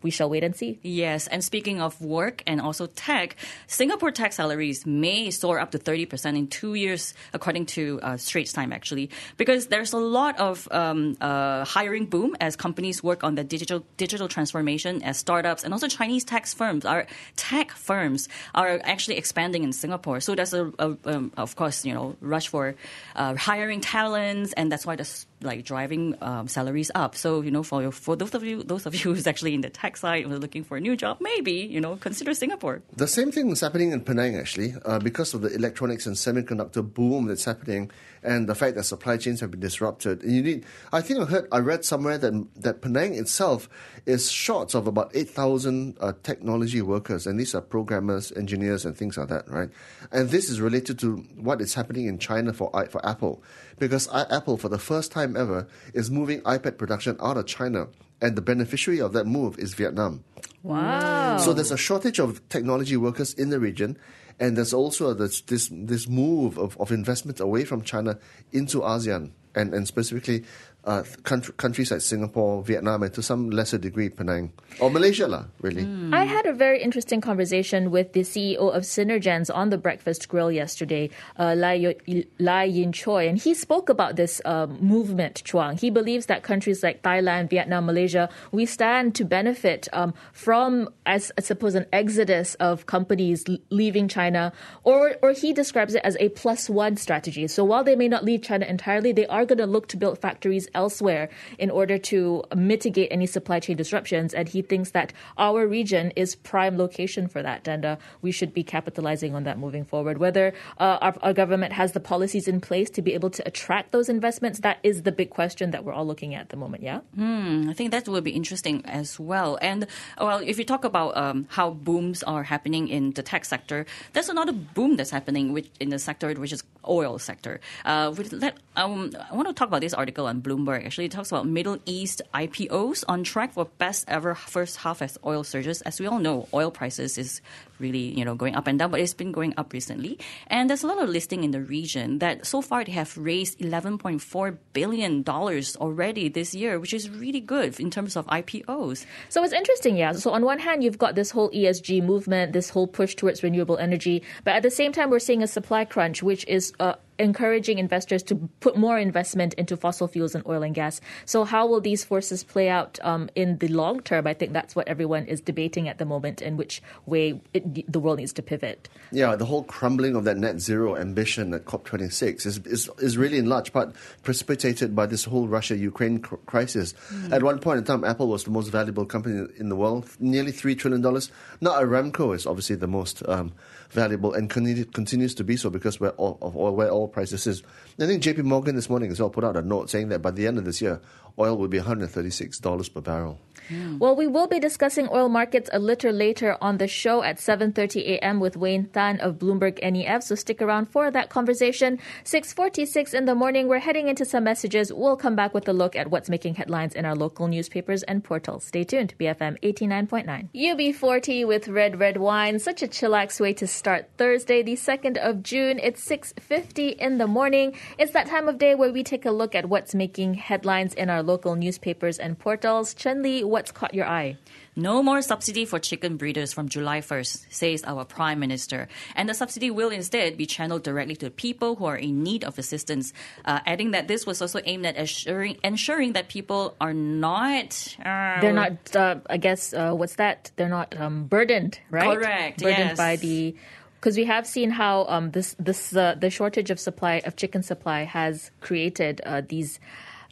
We 0.04 0.12
shall 0.12 0.30
wait 0.30 0.44
and 0.44 0.56
see. 0.56 0.80
Yes, 0.84 1.28
and 1.28 1.44
speaking 1.44 1.82
of 1.82 2.00
work 2.02 2.44
and 2.46 2.62
also 2.62 2.88
tech, 2.88 3.36
Singapore 3.68 4.12
tech 4.12 4.34
salaries 4.34 4.86
may 4.86 5.32
soar 5.32 5.60
up 5.60 5.72
to 5.72 5.80
30% 5.80 6.38
in 6.38 6.48
two 6.48 6.76
years, 6.76 7.14
according 7.34 7.66
to 7.68 8.00
uh, 8.04 8.18
Straits 8.18 8.54
Time, 8.54 8.72
actually, 8.74 9.10
because 9.38 9.68
there's 9.68 9.94
a 9.94 9.98
lot 9.98 10.40
of 10.40 10.68
um, 10.72 11.18
uh, 11.22 11.66
hiring 11.66 12.06
boom 12.06 12.36
as 12.40 12.56
companies 12.56 13.04
work 13.04 13.24
on 13.24 13.36
the 13.36 13.44
digital 13.44 13.84
digital 13.98 14.28
transformation 14.28 15.02
as 15.04 15.18
startups 15.18 15.64
and 15.64 15.74
also 15.74 15.88
Chinese 15.88 16.24
tech 16.24 16.46
firms 16.46 16.86
are 16.86 17.08
tech 17.36 17.72
firms 17.72 18.28
are 18.54 18.82
actually 18.84 19.18
expanding 19.18 19.64
in 19.64 19.72
Singapore. 19.72 20.20
So 20.20 20.36
there's 20.36 20.54
a, 20.54 20.72
a 20.80 20.98
um, 21.06 21.32
of 21.38 21.56
course, 21.56 21.86
you 21.86 21.94
know, 21.94 22.16
rush 22.22 22.48
for 22.48 22.76
uh, 23.16 23.36
hiring 23.36 23.82
talents, 23.82 24.54
and 24.54 24.72
that's 24.72 24.86
why 24.86 24.96
there's 24.96 25.26
like 25.44 25.64
driving 25.66 26.16
um, 26.22 26.48
salaries 26.48 26.92
up. 26.96 27.16
So 27.16 27.42
you 27.42 27.52
know, 27.52 27.64
for 27.64 27.92
for 27.92 28.16
those 28.16 28.34
of 28.34 28.44
you 28.44 28.64
those 28.64 28.86
of 28.86 28.94
you 28.96 29.02
who's 29.14 29.28
actually 29.28 29.54
in 29.54 29.62
the 29.62 29.70
tech 29.70 29.98
side 29.98 30.26
who 30.26 30.34
are 30.34 30.40
looking 30.40 30.64
for 30.64 30.78
a 30.78 30.82
new 30.82 30.96
job, 30.96 31.18
maybe 31.20 31.54
you 31.54 31.82
know 31.82 31.96
consider 31.98 32.34
Singapore. 32.34 32.82
The 32.96 33.08
same 33.08 33.32
thing 33.32 33.50
is 33.50 33.62
happening 33.62 33.92
in 33.92 34.02
Penang 34.02 34.38
actually, 34.38 34.76
uh, 34.86 35.00
because 35.00 35.34
of 35.34 35.42
the 35.42 35.54
electronics 35.54 36.06
and 36.06 36.16
semiconductor 36.16 36.82
boom 36.82 37.28
that's 37.28 37.46
happening, 37.46 37.92
and 38.24 38.48
the 38.48 38.56
fact 38.56 38.76
that 38.76 38.84
supply 38.84 39.18
chains 39.18 39.40
have 39.42 39.52
been 39.52 39.60
disrupted. 39.60 40.24
And 40.24 40.32
you 40.32 40.42
need, 40.42 40.66
I 40.92 41.02
think 41.02 41.20
I 41.20 41.26
heard, 41.26 41.48
I 41.52 41.60
read 41.60 41.86
somewhere 41.86 42.18
that 42.18 42.34
that 42.56 42.82
Penang 42.82 43.16
itself 43.16 43.70
is 44.06 44.32
short 44.32 44.76
of 44.76 44.88
about 44.88 45.12
eight 45.14 45.30
thousand 45.30 45.98
uh, 46.00 46.14
technology 46.24 46.82
workers, 46.82 47.28
and 47.28 47.40
these 47.40 47.54
are 47.56 47.62
programmers, 47.62 48.32
engineers, 48.34 48.86
and 48.86 48.98
things 48.98 49.18
like 49.18 49.30
that, 49.30 49.50
right? 49.50 49.70
And 50.12 50.30
this 50.30 50.50
is 50.50 50.62
related 50.62 51.00
to 51.00 51.18
what 51.36 51.62
is 51.62 51.74
happening 51.74 52.08
in 52.08 52.18
China 52.20 52.54
for 52.54 52.72
for 52.90 53.06
Apple 53.06 53.44
because 53.80 54.08
Apple, 54.14 54.58
for 54.58 54.70
the 54.70 54.80
first 54.80 55.12
time 55.12 55.36
ever, 55.36 55.68
is 55.94 56.12
moving 56.12 56.42
iPad 56.42 56.78
production 56.78 57.18
out 57.20 57.38
of 57.38 57.46
China, 57.46 57.88
and 58.22 58.36
the 58.36 58.42
beneficiary 58.42 59.00
of 59.00 59.14
that 59.14 59.26
move 59.26 59.58
is 59.60 59.74
Vietnam. 59.74 60.24
Wow! 60.62 61.38
So 61.38 61.54
there's 61.54 61.72
a 61.72 61.78
shortage 61.78 62.20
of 62.20 62.48
technology 62.50 62.98
workers 62.98 63.34
in 63.34 63.50
the 63.50 63.60
region, 63.60 63.98
and 64.40 64.56
there's 64.58 64.74
also 64.74 65.14
this 65.14 65.42
this, 65.42 65.70
this 65.72 66.08
move 66.08 66.58
of, 66.58 66.80
of 66.80 66.92
investment 66.92 67.40
away 67.40 67.66
from 67.66 67.82
China 67.82 68.18
into 68.52 68.80
ASEAN, 68.80 69.32
and, 69.56 69.74
and 69.74 69.88
specifically 69.88 70.46
uh, 70.86 71.04
country, 71.24 71.54
countries 71.58 71.92
like 71.92 72.02
Singapore, 72.02 72.62
Vietnam, 72.64 73.04
and 73.04 73.14
to 73.14 73.22
some 73.22 73.50
lesser 73.50 73.78
degree 73.78 74.10
Penang 74.10 74.52
or 74.80 74.90
Malaysia, 74.90 75.28
lah, 75.28 75.46
really. 75.62 75.84
Mm. 75.84 76.14
I 76.14 76.26
had 76.26 76.46
a 76.46 76.54
very 76.54 76.82
interesting 76.82 77.22
conversation 77.22 77.92
with 77.92 78.14
the 78.14 78.22
CEO 78.22 78.74
of 78.74 78.84
Synergens 78.84 79.54
on 79.54 79.70
the 79.70 79.78
Breakfast 79.78 80.28
Grill 80.28 80.52
yesterday, 80.52 81.10
uh, 81.40 81.56
Lai, 81.58 81.96
Lai 82.40 82.64
Yin 82.64 82.92
Choi, 82.92 83.28
and 83.28 83.38
he 83.38 83.54
spoke 83.54 83.90
about 83.90 84.16
this 84.16 84.42
uh, 84.46 84.68
movement, 84.68 85.44
Chuang. 85.46 85.78
He 85.78 85.90
believes 85.90 86.26
that 86.26 86.44
countries 86.44 86.84
like 86.84 87.02
Thailand, 87.02 87.50
Vietnam, 87.50 87.86
Malaysia, 87.86 88.30
we 88.52 88.66
stand 88.66 89.16
to 89.16 89.24
benefit 89.24 89.88
um, 89.94 90.14
from, 90.34 90.90
as 91.06 91.32
I 91.38 91.42
suppose, 91.42 91.76
an 91.76 91.86
exodus 91.94 92.56
of 92.56 92.88
companies 92.88 93.46
leaving 93.70 94.08
China, 94.08 94.52
or 94.84 95.16
or 95.22 95.32
he 95.32 95.54
describes 95.54 95.96
it 95.96 96.02
as 96.04 96.18
a 96.20 96.30
plus 96.30 96.70
one 96.70 96.98
strategy. 96.98 97.48
So 97.48 97.64
while 97.64 97.84
they 97.84 97.96
may 97.96 98.08
not 98.08 98.24
leave 98.26 98.42
China 98.42 98.66
entirely, 98.66 99.12
they 99.12 99.28
are 99.28 99.46
going 99.46 99.60
to 99.60 99.66
look 99.66 99.88
to 99.90 99.98
build 99.98 100.20
factories 100.20 100.68
elsewhere 100.74 101.30
in 101.58 101.70
order 101.70 101.98
to 101.98 102.44
mitigate 102.56 103.10
any 103.12 103.26
supply 103.26 103.60
chain 103.60 103.78
disruptions. 103.78 104.34
And 104.34 104.48
he 104.48 104.62
thinks 104.62 104.92
that 104.92 105.14
our 105.38 105.68
region 105.68 106.12
is 106.16 106.36
prime 106.36 106.78
location 106.78 107.28
for 107.28 107.42
that, 107.44 107.68
and 107.68 107.86
uh, 107.86 107.96
we 108.22 108.32
should 108.32 108.54
be 108.54 108.64
capitalizing 108.64 109.36
on 109.36 109.44
that 109.44 109.58
moving 109.58 109.86
forward. 109.86 110.18
Whether 110.18 110.54
uh, 110.80 110.98
our, 111.02 111.16
our, 111.22 111.34
government 111.34 111.74
has 111.74 111.94
the 111.94 112.00
policies 112.00 112.48
in 112.48 112.62
place 112.62 112.90
to 112.92 113.02
be 113.02 113.14
able 113.14 113.30
to 113.32 113.46
attract 113.48 113.92
those 113.92 114.08
investments, 114.08 114.60
that 114.60 114.78
is 114.84 115.04
the 115.04 115.12
big 115.12 115.30
question 115.30 115.72
that 115.72 115.84
we're 115.84 115.94
all 115.94 116.06
looking 116.06 116.36
at 116.36 116.42
at 116.42 116.50
the 116.50 116.58
moment. 116.58 116.84
Yeah, 116.84 117.00
hmm, 117.16 117.70
I 117.70 117.74
think 117.74 117.92
that 117.92 118.08
will 118.08 118.22
be 118.22 118.32
interesting 118.32 118.86
as 118.86 119.20
well. 119.20 119.58
And 119.62 119.88
well, 120.20 120.40
if 120.40 120.58
you 120.60 120.66
talk 120.66 120.84
about 120.84 121.16
um, 121.18 121.48
how 121.50 121.72
booms 121.72 122.24
are 122.24 122.44
happening 122.44 122.88
in 122.88 123.12
the 123.12 123.24
tech 123.24 123.46
sector, 123.46 123.86
there's 124.14 124.30
another 124.30 124.52
boom 124.52 124.96
that's 124.96 125.10
happening 125.10 125.54
which, 125.54 125.70
in 125.80 125.90
the 125.90 126.00
sector 126.00 126.34
which 126.34 126.52
is 126.52 126.64
oil 126.88 127.18
sector. 127.18 127.60
Uh, 127.86 128.14
let, 128.32 128.58
um, 128.76 129.12
I 129.32 129.36
want 129.36 129.48
to 129.48 129.54
talk 129.54 129.68
about 129.68 129.82
this 129.82 129.94
article 129.94 130.28
on 130.28 130.42
Bloomberg. 130.42 130.63
Actually, 130.72 131.06
it 131.06 131.12
talks 131.12 131.32
about 131.32 131.46
Middle 131.46 131.78
East 131.86 132.22
IPOs 132.34 133.04
on 133.08 133.24
track 133.24 133.54
for 133.54 133.66
best 133.78 134.06
ever 134.08 134.36
first 134.36 134.78
half 134.78 135.02
as 135.02 135.18
oil 135.26 135.44
surges. 135.44 135.82
As 135.82 136.00
we 136.00 136.08
all 136.08 136.20
know, 136.20 136.48
oil 136.54 136.72
prices 136.72 137.18
is 137.18 137.42
really 137.80 138.18
you 138.18 138.24
know 138.24 138.36
going 138.36 138.56
up 138.56 138.68
and 138.68 138.80
down, 138.80 138.92
but 138.92 139.00
it's 139.00 139.14
been 139.14 139.32
going 139.32 139.54
up 139.58 139.74
recently. 139.74 140.18
And 140.48 140.70
there's 140.70 140.84
a 140.84 140.88
lot 140.88 141.02
of 141.02 141.10
listing 141.10 141.44
in 141.44 141.52
the 141.52 141.62
region 141.62 142.20
that 142.20 142.46
so 142.46 142.62
far 142.62 142.84
they 142.84 142.94
have 142.94 143.18
raised 143.18 143.60
11.4 143.60 144.58
billion 144.74 145.24
dollars 145.24 145.76
already 145.76 146.30
this 146.30 146.56
year, 146.56 146.80
which 146.80 146.94
is 146.94 147.10
really 147.10 147.42
good 147.42 147.80
in 147.80 147.90
terms 147.90 148.16
of 148.16 148.26
IPOs. 148.28 149.06
So 149.30 149.44
it's 149.44 149.54
interesting, 149.54 149.98
yeah. 149.98 150.14
So 150.14 150.32
on 150.32 150.46
one 150.46 150.60
hand, 150.60 150.84
you've 150.84 150.98
got 150.98 151.16
this 151.16 151.32
whole 151.32 151.50
ESG 151.52 152.04
movement, 152.04 152.54
this 152.54 152.70
whole 152.70 152.88
push 152.88 153.16
towards 153.16 153.44
renewable 153.44 153.78
energy, 153.78 154.24
but 154.44 154.56
at 154.56 154.64
the 154.64 154.72
same 154.72 154.92
time, 154.92 155.10
we're 155.10 155.20
seeing 155.20 155.44
a 155.44 155.48
supply 155.48 155.86
crunch, 155.86 156.24
which 156.24 156.46
is 156.48 156.74
uh, 156.80 156.96
encouraging 157.20 157.80
investors 157.80 158.24
to 158.24 158.36
put 158.60 158.78
more 158.78 158.98
investment 158.98 159.54
into 159.56 159.78
fossil 159.78 160.08
fuels 160.08 160.36
and 160.36 160.46
oil 160.48 160.64
and 160.64 160.76
gas. 160.76 161.02
So, 161.26 161.44
how 161.44 161.68
will 161.68 161.82
these 161.82 162.04
forces 162.04 162.44
play 162.44 162.70
out 162.70 163.00
um, 163.02 163.30
in 163.36 163.58
the 163.60 163.68
long 163.68 164.02
term? 164.02 164.28
I 164.28 164.34
think 164.34 164.54
that's 164.54 164.76
what 164.76 164.88
everyone 164.88 165.26
is 165.26 165.42
debating 165.42 165.88
at 165.88 165.98
the 165.98 166.06
moment, 166.06 166.42
in 166.42 166.58
which 166.58 166.82
way 167.06 167.42
it, 167.54 167.92
the 167.92 168.00
world 168.00 168.20
needs 168.20 168.34
to 168.34 168.42
pivot. 168.42 168.90
Yeah, 169.12 169.36
the 169.36 169.46
whole 169.46 169.64
crumbling 169.64 170.16
of 170.16 170.24
that 170.26 170.38
net 170.38 170.60
zero 170.60 170.96
ambition 170.96 171.54
at 171.54 171.66
COP26 171.66 172.46
is, 172.46 172.58
is, 172.66 172.90
is 173.00 173.18
really 173.18 173.38
in 173.38 173.48
large 173.48 173.74
part 173.74 173.94
precipitated 174.24 174.96
by 174.96 175.06
this 175.06 175.26
whole 175.26 175.48
Russia 175.48 175.78
Ukraine 175.78 176.20
cr- 176.20 176.36
crisis. 176.46 176.94
Mm. 177.12 177.34
At 177.34 177.44
one 177.44 177.60
point 177.60 177.80
in 177.80 177.84
time, 177.84 178.04
Apple 178.04 178.28
was 178.28 178.44
the 178.44 178.52
most 178.52 178.70
valuable 178.70 179.06
company 179.06 179.48
in 179.58 179.70
the 179.70 179.76
world, 179.76 180.10
nearly 180.20 180.52
$3 180.52 180.78
trillion. 180.78 181.02
Now, 181.02 181.82
Aramco 181.82 182.36
is 182.36 182.46
obviously 182.46 182.76
the 182.76 182.88
most 182.88 183.28
um, 183.28 183.54
valuable 183.94 184.34
and 184.34 184.50
continues 184.50 185.36
to 185.36 185.44
be 185.44 185.56
so 185.56 185.70
because 185.70 186.00
where 186.00 186.12
all, 186.12 186.38
of 186.42 186.58
oil, 186.58 186.76
where 186.76 186.92
oil 186.92 187.08
prices 187.08 187.48
is. 187.48 187.64
I 188.00 188.06
think 188.06 188.22
JP 188.22 188.44
Morgan 188.44 188.76
this 188.76 188.90
morning 188.90 189.12
as 189.12 189.20
well 189.20 189.30
put 189.30 189.44
out 189.44 189.56
a 189.56 189.62
note 189.62 189.90
saying 189.90 190.10
that 190.10 190.22
by 190.22 190.32
the 190.32 190.48
end 190.48 190.58
of 190.58 190.66
this 190.66 190.82
year, 190.82 191.02
oil 191.40 191.58
will 191.58 191.68
be 191.68 191.80
$136 191.80 192.94
per 192.94 193.02
barrel. 193.02 193.40
Mm. 193.70 194.00
Well, 194.00 194.16
we 194.16 194.28
will 194.28 194.48
be 194.48 194.60
discussing 194.60 195.08
oil 195.12 195.30
markets 195.30 195.70
a 195.72 195.80
little 195.80 196.12
later 196.12 196.58
on 196.62 196.78
the 196.78 196.88
show 196.88 197.24
at 197.24 197.38
7:30 197.38 198.18
a.m. 198.18 198.40
with 198.40 198.58
Wayne 198.58 198.90
Tan 198.94 199.20
of 199.20 199.40
Bloomberg 199.40 199.80
NEF. 199.82 200.24
So 200.24 200.36
stick 200.36 200.62
around 200.62 200.86
for 200.92 201.12
that 201.12 201.30
conversation. 201.30 202.00
6:46 202.24 203.14
in 203.14 203.26
the 203.26 203.36
morning. 203.36 203.68
We're 203.68 203.80
heading 203.80 204.08
into 204.08 204.26
some 204.26 204.44
messages. 204.44 204.92
We'll 204.92 205.18
come 205.18 205.36
back 205.36 205.54
with 205.54 205.68
a 205.68 205.74
look 205.74 205.96
at 205.96 206.10
what's 206.10 206.30
making 206.30 206.56
headlines 206.56 206.94
in 206.94 207.06
our 207.06 207.16
local 207.16 207.48
newspapers 207.48 208.04
and 208.04 208.24
portals. 208.24 208.66
Stay 208.66 208.84
tuned. 208.84 209.14
BFM 209.20 209.58
89.9. 209.62 210.50
UB40 210.54 211.48
with 211.48 211.68
red 211.68 212.00
red 212.00 212.18
wine. 212.18 212.60
Such 212.60 212.84
a 212.84 212.88
chillax 212.88 213.40
way 213.40 213.54
to 213.54 213.68
start 213.68 214.10
Thursday, 214.18 214.62
the 214.64 214.76
2nd 214.76 215.18
of 215.18 215.44
June. 215.44 215.80
It's 215.80 216.04
6:50 216.04 216.90
in 216.90 217.18
the 217.18 217.28
morning. 217.28 217.76
It's 217.98 218.12
that 218.14 218.28
time 218.28 218.48
of 218.48 218.58
day 218.58 218.76
where 218.76 218.92
we 218.92 219.04
take 219.04 219.26
a 219.26 219.32
look 219.32 219.56
at 219.56 219.70
what's 219.70 219.96
making 219.96 220.36
headlines 220.36 220.94
in 220.94 221.10
our 221.10 221.24
local 221.24 221.56
newspapers 221.56 222.20
and 222.20 222.38
portals. 222.38 222.94
Chen 222.94 223.22
Lee 223.22 223.44
what's 223.54 223.72
caught 223.72 223.94
your 223.94 224.08
eye? 224.08 224.36
No 224.76 225.04
more 225.04 225.22
subsidy 225.22 225.66
for 225.66 225.78
chicken 225.78 226.18
breeders 226.18 226.52
from 226.52 226.68
July 226.68 227.02
1st, 227.02 227.46
says 227.54 227.84
our 227.86 228.04
Prime 228.04 228.40
Minister. 228.40 228.88
And 229.16 229.30
the 229.30 229.36
subsidy 229.36 229.70
will 229.70 229.90
instead 229.90 230.38
be 230.38 230.48
channeled 230.48 230.82
directly 230.82 231.16
to 231.18 231.30
people 231.30 231.76
who 231.76 231.86
are 231.86 231.96
in 231.96 232.24
need 232.24 232.44
of 232.44 232.58
assistance, 232.58 233.14
uh, 233.46 233.60
adding 233.68 233.92
that 233.92 234.08
this 234.08 234.26
was 234.26 234.42
also 234.42 234.60
aimed 234.66 234.88
at 234.88 234.98
assuring, 234.98 235.58
ensuring 235.64 236.14
that 236.14 236.30
people 236.30 236.76
are 236.82 236.96
not. 236.96 237.96
Uh, 238.00 238.42
They're 238.42 238.58
not, 238.58 238.96
uh, 238.96 239.18
I 239.30 239.38
guess, 239.38 239.72
uh, 239.72 239.94
what's 239.94 240.16
that? 240.16 240.50
They're 240.56 240.76
not 240.80 241.00
um, 241.00 241.26
burdened, 241.26 241.80
right? 241.92 242.18
Correct. 242.18 242.64
Burdened 242.64 242.98
yes. 242.98 242.98
by 242.98 243.18
the 243.18 243.56
because 244.02 244.18
we 244.18 244.26
have 244.26 244.46
seen 244.46 244.70
how 244.70 245.06
um, 245.06 245.32
this 245.32 245.56
this 245.60 245.96
uh, 245.96 246.16
the 246.20 246.30
shortage 246.30 246.72
of 246.72 246.80
supply 246.80 247.22
of 247.24 247.38
chicken 247.38 247.62
supply 247.64 248.04
has 248.04 248.52
created 248.60 249.22
uh, 249.24 249.42
these 249.48 249.80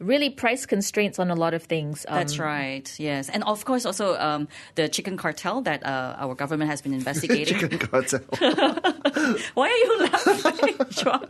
really 0.01 0.29
price 0.29 0.65
constraints 0.65 1.19
on 1.19 1.29
a 1.31 1.35
lot 1.35 1.53
of 1.53 1.63
things. 1.63 2.05
Um, 2.09 2.17
That's 2.17 2.39
right. 2.39 2.91
Yes, 2.99 3.29
and 3.29 3.43
of 3.43 3.63
course 3.65 3.85
also 3.85 4.17
um, 4.17 4.47
the 4.75 4.89
chicken 4.89 5.15
cartel 5.17 5.61
that 5.61 5.85
uh, 5.85 6.15
our 6.17 6.35
government 6.35 6.69
has 6.69 6.81
been 6.81 6.93
investigating. 7.01 7.57
chicken 7.59 7.77
cartel. 7.79 8.19
Why 9.53 9.67
are 9.69 9.77
you 9.77 9.99
laughing, 9.99 10.75
John? 10.89 11.27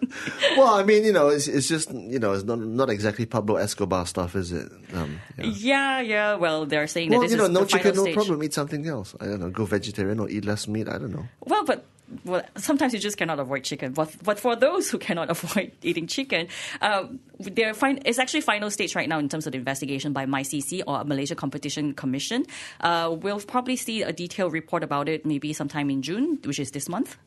well, 0.58 0.74
I 0.76 0.84
mean, 0.84 1.04
you 1.04 1.12
know, 1.14 1.28
it's, 1.30 1.48
it's 1.48 1.68
just 1.68 1.92
you 1.92 2.20
know, 2.20 2.34
it's 2.34 2.44
not 2.44 2.60
not 2.60 2.90
exactly 2.90 3.26
Pablo 3.26 3.58
Escobar 3.58 4.06
stuff, 4.06 4.36
is 4.36 4.52
it? 4.52 4.72
Um, 4.94 5.20
yeah. 5.38 5.46
yeah. 5.46 6.00
yeah, 6.02 6.36
Well, 6.36 6.66
they're 6.66 6.88
saying 6.88 7.10
well, 7.10 7.20
that 7.22 7.26
this 7.28 7.32
you 7.34 7.38
know, 7.38 7.46
is 7.46 7.52
no 7.52 7.66
chicken, 7.66 7.96
no 7.96 8.04
stage. 8.04 8.16
problem. 8.16 8.44
Eat 8.44 8.54
something 8.54 8.88
else. 8.88 9.16
I 9.20 9.26
don't 9.26 9.40
know. 9.40 9.50
Go 9.50 9.66
vegetarian 9.66 10.20
or 10.20 10.30
eat 10.30 10.46
less 10.46 10.68
meat. 10.68 10.88
I 10.88 10.98
don't 10.98 11.12
know. 11.12 11.26
Well, 11.46 11.66
but 11.66 11.86
well, 12.26 12.44
sometimes 12.58 12.94
you 12.94 13.00
just 13.00 13.18
cannot 13.18 13.40
avoid 13.40 13.64
chicken. 13.64 13.94
But, 13.94 14.16
but 14.24 14.40
for 14.40 14.56
those 14.56 14.90
who 14.90 14.98
cannot 14.98 15.30
avoid 15.36 15.72
eating 15.82 16.08
chicken, 16.08 16.48
um, 16.82 17.20
they're 17.40 17.74
it's 18.06 18.20
actually 18.20 18.42
final 18.42 18.70
stage 18.70 18.96
right 18.96 19.10
now 19.10 19.20
in 19.20 19.30
terms 19.30 19.46
of 19.46 19.52
the 19.52 19.58
investigation 19.58 20.14
by 20.14 20.26
MyCC 20.26 20.84
or 20.88 21.04
Malaysia 21.04 21.36
Competition 21.36 21.94
Commission. 21.94 22.46
Uh, 22.80 23.16
we'll 23.20 23.40
probably 23.40 23.76
see 23.76 24.04
a 24.04 24.14
detailed 24.14 24.54
report 24.54 24.84
about 24.84 25.10
it 25.10 25.26
maybe 25.26 25.54
sometime 25.54 25.90
in 25.90 26.02
June, 26.02 26.40
which 26.46 26.60
is 26.60 26.72
this 26.72 26.88
month. 26.88 27.18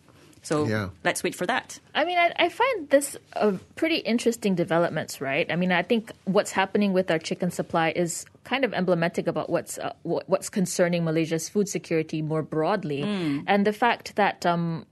So 0.45 0.67
yeah. 0.67 0.91
let's 1.05 1.23
wait 1.23 1.35
for 1.35 1.47
that. 1.47 1.81
I 1.95 2.05
mean, 2.05 2.19
I, 2.19 2.31
I 2.37 2.49
find 2.51 2.91
this 2.91 3.17
a 3.33 3.53
pretty 3.77 3.97
interesting 3.97 4.55
developments, 4.55 5.21
right? 5.21 5.51
I 5.51 5.57
mean, 5.57 5.73
I 5.73 5.83
think 5.83 6.13
what's 6.25 6.53
happening 6.53 6.93
with 6.93 7.11
our 7.11 7.19
chicken 7.19 7.51
supply 7.51 7.93
is 7.97 8.27
kind 8.45 8.63
of 8.63 8.75
emblematic 8.75 9.27
about 9.27 9.49
what's 9.49 9.79
uh, 9.79 9.95
what's 10.03 10.51
concerning 10.51 11.03
Malaysia's 11.03 11.49
food 11.49 11.67
security 11.67 12.21
more 12.21 12.43
broadly, 12.43 13.03
mm. 13.03 13.43
and 13.47 13.67
the 13.67 13.73
fact 13.73 14.17
that 14.17 14.45
um, 14.45 14.85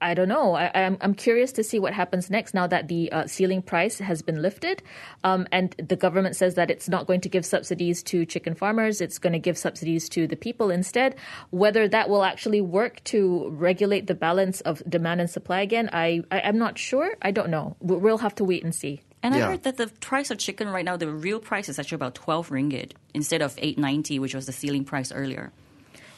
I 0.00 0.14
don't 0.14 0.28
know. 0.28 0.54
I, 0.54 0.66
am 0.66 0.94
I'm, 0.94 0.98
I'm 1.00 1.14
curious 1.14 1.52
to 1.52 1.64
see 1.64 1.78
what 1.78 1.94
happens 1.94 2.30
next 2.30 2.54
now 2.54 2.66
that 2.66 2.88
the 2.88 3.10
uh, 3.12 3.26
ceiling 3.26 3.62
price 3.62 3.98
has 3.98 4.22
been 4.22 4.42
lifted, 4.42 4.82
um, 5.24 5.46
and 5.52 5.74
the 5.78 5.96
government 5.96 6.36
says 6.36 6.54
that 6.54 6.70
it's 6.70 6.88
not 6.88 7.06
going 7.06 7.20
to 7.22 7.28
give 7.28 7.46
subsidies 7.46 8.02
to 8.04 8.26
chicken 8.26 8.54
farmers. 8.54 9.00
It's 9.00 9.18
going 9.18 9.32
to 9.32 9.38
give 9.38 9.56
subsidies 9.56 10.08
to 10.10 10.26
the 10.26 10.36
people 10.36 10.70
instead. 10.70 11.16
Whether 11.50 11.88
that 11.88 12.08
will 12.08 12.24
actually 12.24 12.60
work 12.60 13.02
to 13.04 13.48
regulate 13.50 14.06
the 14.06 14.14
balance 14.14 14.60
of 14.62 14.82
demand 14.88 15.20
and 15.20 15.30
supply 15.30 15.60
again, 15.60 15.88
I, 15.92 16.22
I 16.30 16.40
am 16.40 16.58
not 16.58 16.78
sure. 16.78 17.16
I 17.22 17.30
don't 17.30 17.50
know. 17.50 17.76
We'll 17.80 18.18
have 18.18 18.34
to 18.36 18.44
wait 18.44 18.64
and 18.64 18.74
see. 18.74 19.02
And 19.22 19.34
yeah. 19.34 19.46
I 19.46 19.50
heard 19.50 19.62
that 19.64 19.76
the 19.76 19.88
price 19.88 20.30
of 20.30 20.38
chicken 20.38 20.68
right 20.68 20.84
now, 20.84 20.96
the 20.96 21.10
real 21.10 21.40
price 21.40 21.68
is 21.68 21.78
actually 21.78 21.96
about 21.96 22.14
12 22.14 22.50
ringgit 22.50 22.92
instead 23.14 23.42
of 23.42 23.56
8.90, 23.56 24.20
which 24.20 24.34
was 24.34 24.46
the 24.46 24.52
ceiling 24.52 24.84
price 24.84 25.10
earlier. 25.10 25.52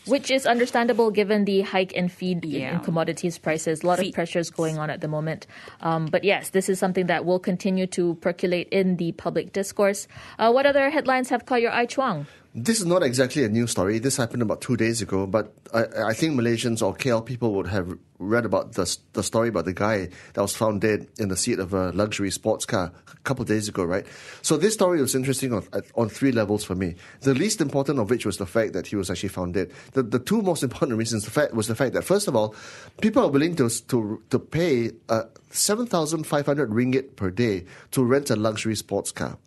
Which 0.08 0.30
is 0.30 0.46
understandable 0.46 1.10
given 1.10 1.44
the 1.44 1.62
hike 1.62 1.92
in 1.92 2.08
feed 2.08 2.44
yeah. 2.44 2.74
and 2.74 2.84
commodities 2.84 3.38
prices. 3.38 3.82
A 3.82 3.86
lot 3.86 3.98
feed. 3.98 4.08
of 4.08 4.14
pressures 4.14 4.50
going 4.50 4.78
on 4.78 4.90
at 4.90 5.00
the 5.00 5.08
moment. 5.08 5.46
Um, 5.80 6.06
but 6.06 6.24
yes, 6.24 6.50
this 6.50 6.68
is 6.68 6.78
something 6.78 7.06
that 7.06 7.24
will 7.24 7.38
continue 7.38 7.86
to 7.88 8.14
percolate 8.16 8.68
in 8.70 8.96
the 8.96 9.12
public 9.12 9.52
discourse. 9.52 10.08
Uh, 10.38 10.50
what 10.50 10.66
other 10.66 10.90
headlines 10.90 11.28
have 11.28 11.46
caught 11.46 11.60
your 11.60 11.72
eye, 11.72 11.86
Chuang? 11.86 12.26
This 12.60 12.80
is 12.80 12.86
not 12.86 13.04
exactly 13.04 13.44
a 13.44 13.48
new 13.48 13.68
story. 13.68 14.00
This 14.00 14.16
happened 14.16 14.42
about 14.42 14.60
two 14.60 14.76
days 14.76 15.00
ago, 15.00 15.28
but 15.28 15.54
I, 15.72 16.08
I 16.08 16.12
think 16.12 16.34
Malaysians 16.34 16.84
or 16.84 16.92
KL 16.92 17.24
people 17.24 17.54
would 17.54 17.68
have 17.68 17.96
read 18.18 18.44
about 18.44 18.72
the, 18.72 18.98
the 19.12 19.22
story 19.22 19.48
about 19.48 19.64
the 19.64 19.72
guy 19.72 20.08
that 20.34 20.42
was 20.42 20.56
found 20.56 20.80
dead 20.80 21.06
in 21.20 21.28
the 21.28 21.36
seat 21.36 21.60
of 21.60 21.72
a 21.72 21.92
luxury 21.92 22.32
sports 22.32 22.66
car 22.66 22.90
a 23.12 23.16
couple 23.18 23.42
of 23.42 23.48
days 23.48 23.68
ago, 23.68 23.84
right? 23.84 24.04
So 24.42 24.56
this 24.56 24.74
story 24.74 25.00
was 25.00 25.14
interesting 25.14 25.52
on, 25.52 25.68
on 25.94 26.08
three 26.08 26.32
levels 26.32 26.64
for 26.64 26.74
me. 26.74 26.96
The 27.20 27.32
least 27.32 27.60
important 27.60 28.00
of 28.00 28.10
which 28.10 28.26
was 28.26 28.38
the 28.38 28.46
fact 28.46 28.72
that 28.72 28.88
he 28.88 28.96
was 28.96 29.08
actually 29.08 29.28
found 29.28 29.54
dead. 29.54 29.70
The, 29.92 30.02
the 30.02 30.18
two 30.18 30.42
most 30.42 30.64
important 30.64 30.98
reasons 30.98 31.26
the 31.26 31.30
fact, 31.30 31.54
was 31.54 31.68
the 31.68 31.76
fact 31.76 31.94
that, 31.94 32.02
first 32.02 32.26
of 32.26 32.34
all, 32.34 32.56
people 33.00 33.22
are 33.22 33.30
willing 33.30 33.54
to, 33.56 33.68
to, 33.86 34.20
to 34.30 34.38
pay 34.40 34.90
uh, 35.08 35.24
7,500 35.50 36.70
ringgit 36.70 37.14
per 37.14 37.30
day 37.30 37.66
to 37.92 38.02
rent 38.02 38.30
a 38.30 38.36
luxury 38.36 38.74
sports 38.74 39.12
car. 39.12 39.38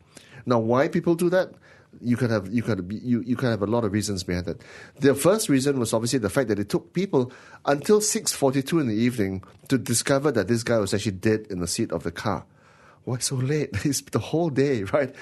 Now, 0.46 0.60
why 0.60 0.88
people 0.88 1.16
do 1.16 1.30
that? 1.32 1.52
You 2.02 2.18
could 2.18 2.30
have 2.30 2.52
you 2.54 2.64
could 2.64 2.92
you 3.04 3.22
you 3.22 3.36
could 3.36 3.50
have 3.50 3.62
a 3.62 3.68
lot 3.68 3.84
of 3.84 3.92
reasons 3.92 4.24
behind 4.24 4.48
it. 4.48 4.62
The 5.00 5.16
first 5.16 5.50
reason 5.50 5.80
was 5.80 5.94
obviously 5.94 6.20
the 6.20 6.30
fact 6.30 6.50
that 6.50 6.60
it 6.60 6.70
took 6.70 6.94
people 6.94 7.32
until 7.66 8.02
six 8.02 8.34
forty 8.34 8.62
two 8.62 8.80
in 8.80 8.88
the 8.88 8.96
evening 8.96 9.44
to 9.70 9.78
discover 9.78 10.32
that 10.32 10.48
this 10.48 10.64
guy 10.64 10.78
was 10.78 10.94
actually 10.94 11.14
dead 11.14 11.48
in 11.50 11.60
the 11.60 11.68
seat 11.68 11.92
of 11.92 12.04
the 12.04 12.12
car. 12.12 12.46
Why 13.04 13.18
so 13.18 13.36
late? 13.36 13.70
It's 13.86 14.02
the 14.02 14.20
whole 14.20 14.50
day, 14.50 14.84
right? 14.84 15.14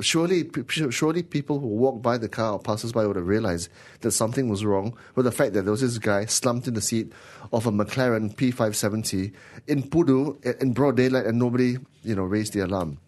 Surely, 0.00 0.48
surely 0.68 1.22
people 1.22 1.58
who 1.58 1.66
walk 1.66 2.00
by 2.00 2.16
the 2.16 2.28
car 2.28 2.52
or 2.52 2.58
passers-by 2.60 3.06
would 3.06 3.16
have 3.16 3.26
realized 3.26 3.70
that 4.00 4.12
something 4.12 4.48
was 4.48 4.64
wrong 4.64 4.96
with 5.16 5.24
the 5.24 5.32
fact 5.32 5.52
that 5.54 5.62
there 5.62 5.72
was 5.72 5.80
this 5.80 5.98
guy 5.98 6.26
slumped 6.26 6.68
in 6.68 6.74
the 6.74 6.80
seat 6.80 7.12
of 7.52 7.66
a 7.66 7.72
McLaren 7.72 8.34
P570 8.36 9.32
in 9.66 9.82
Pudu 9.82 10.62
in 10.62 10.72
broad 10.72 10.96
daylight 10.96 11.26
and 11.26 11.38
nobody, 11.38 11.76
you 12.02 12.14
know, 12.14 12.22
raised 12.22 12.52
the 12.52 12.60
alarm. 12.60 12.98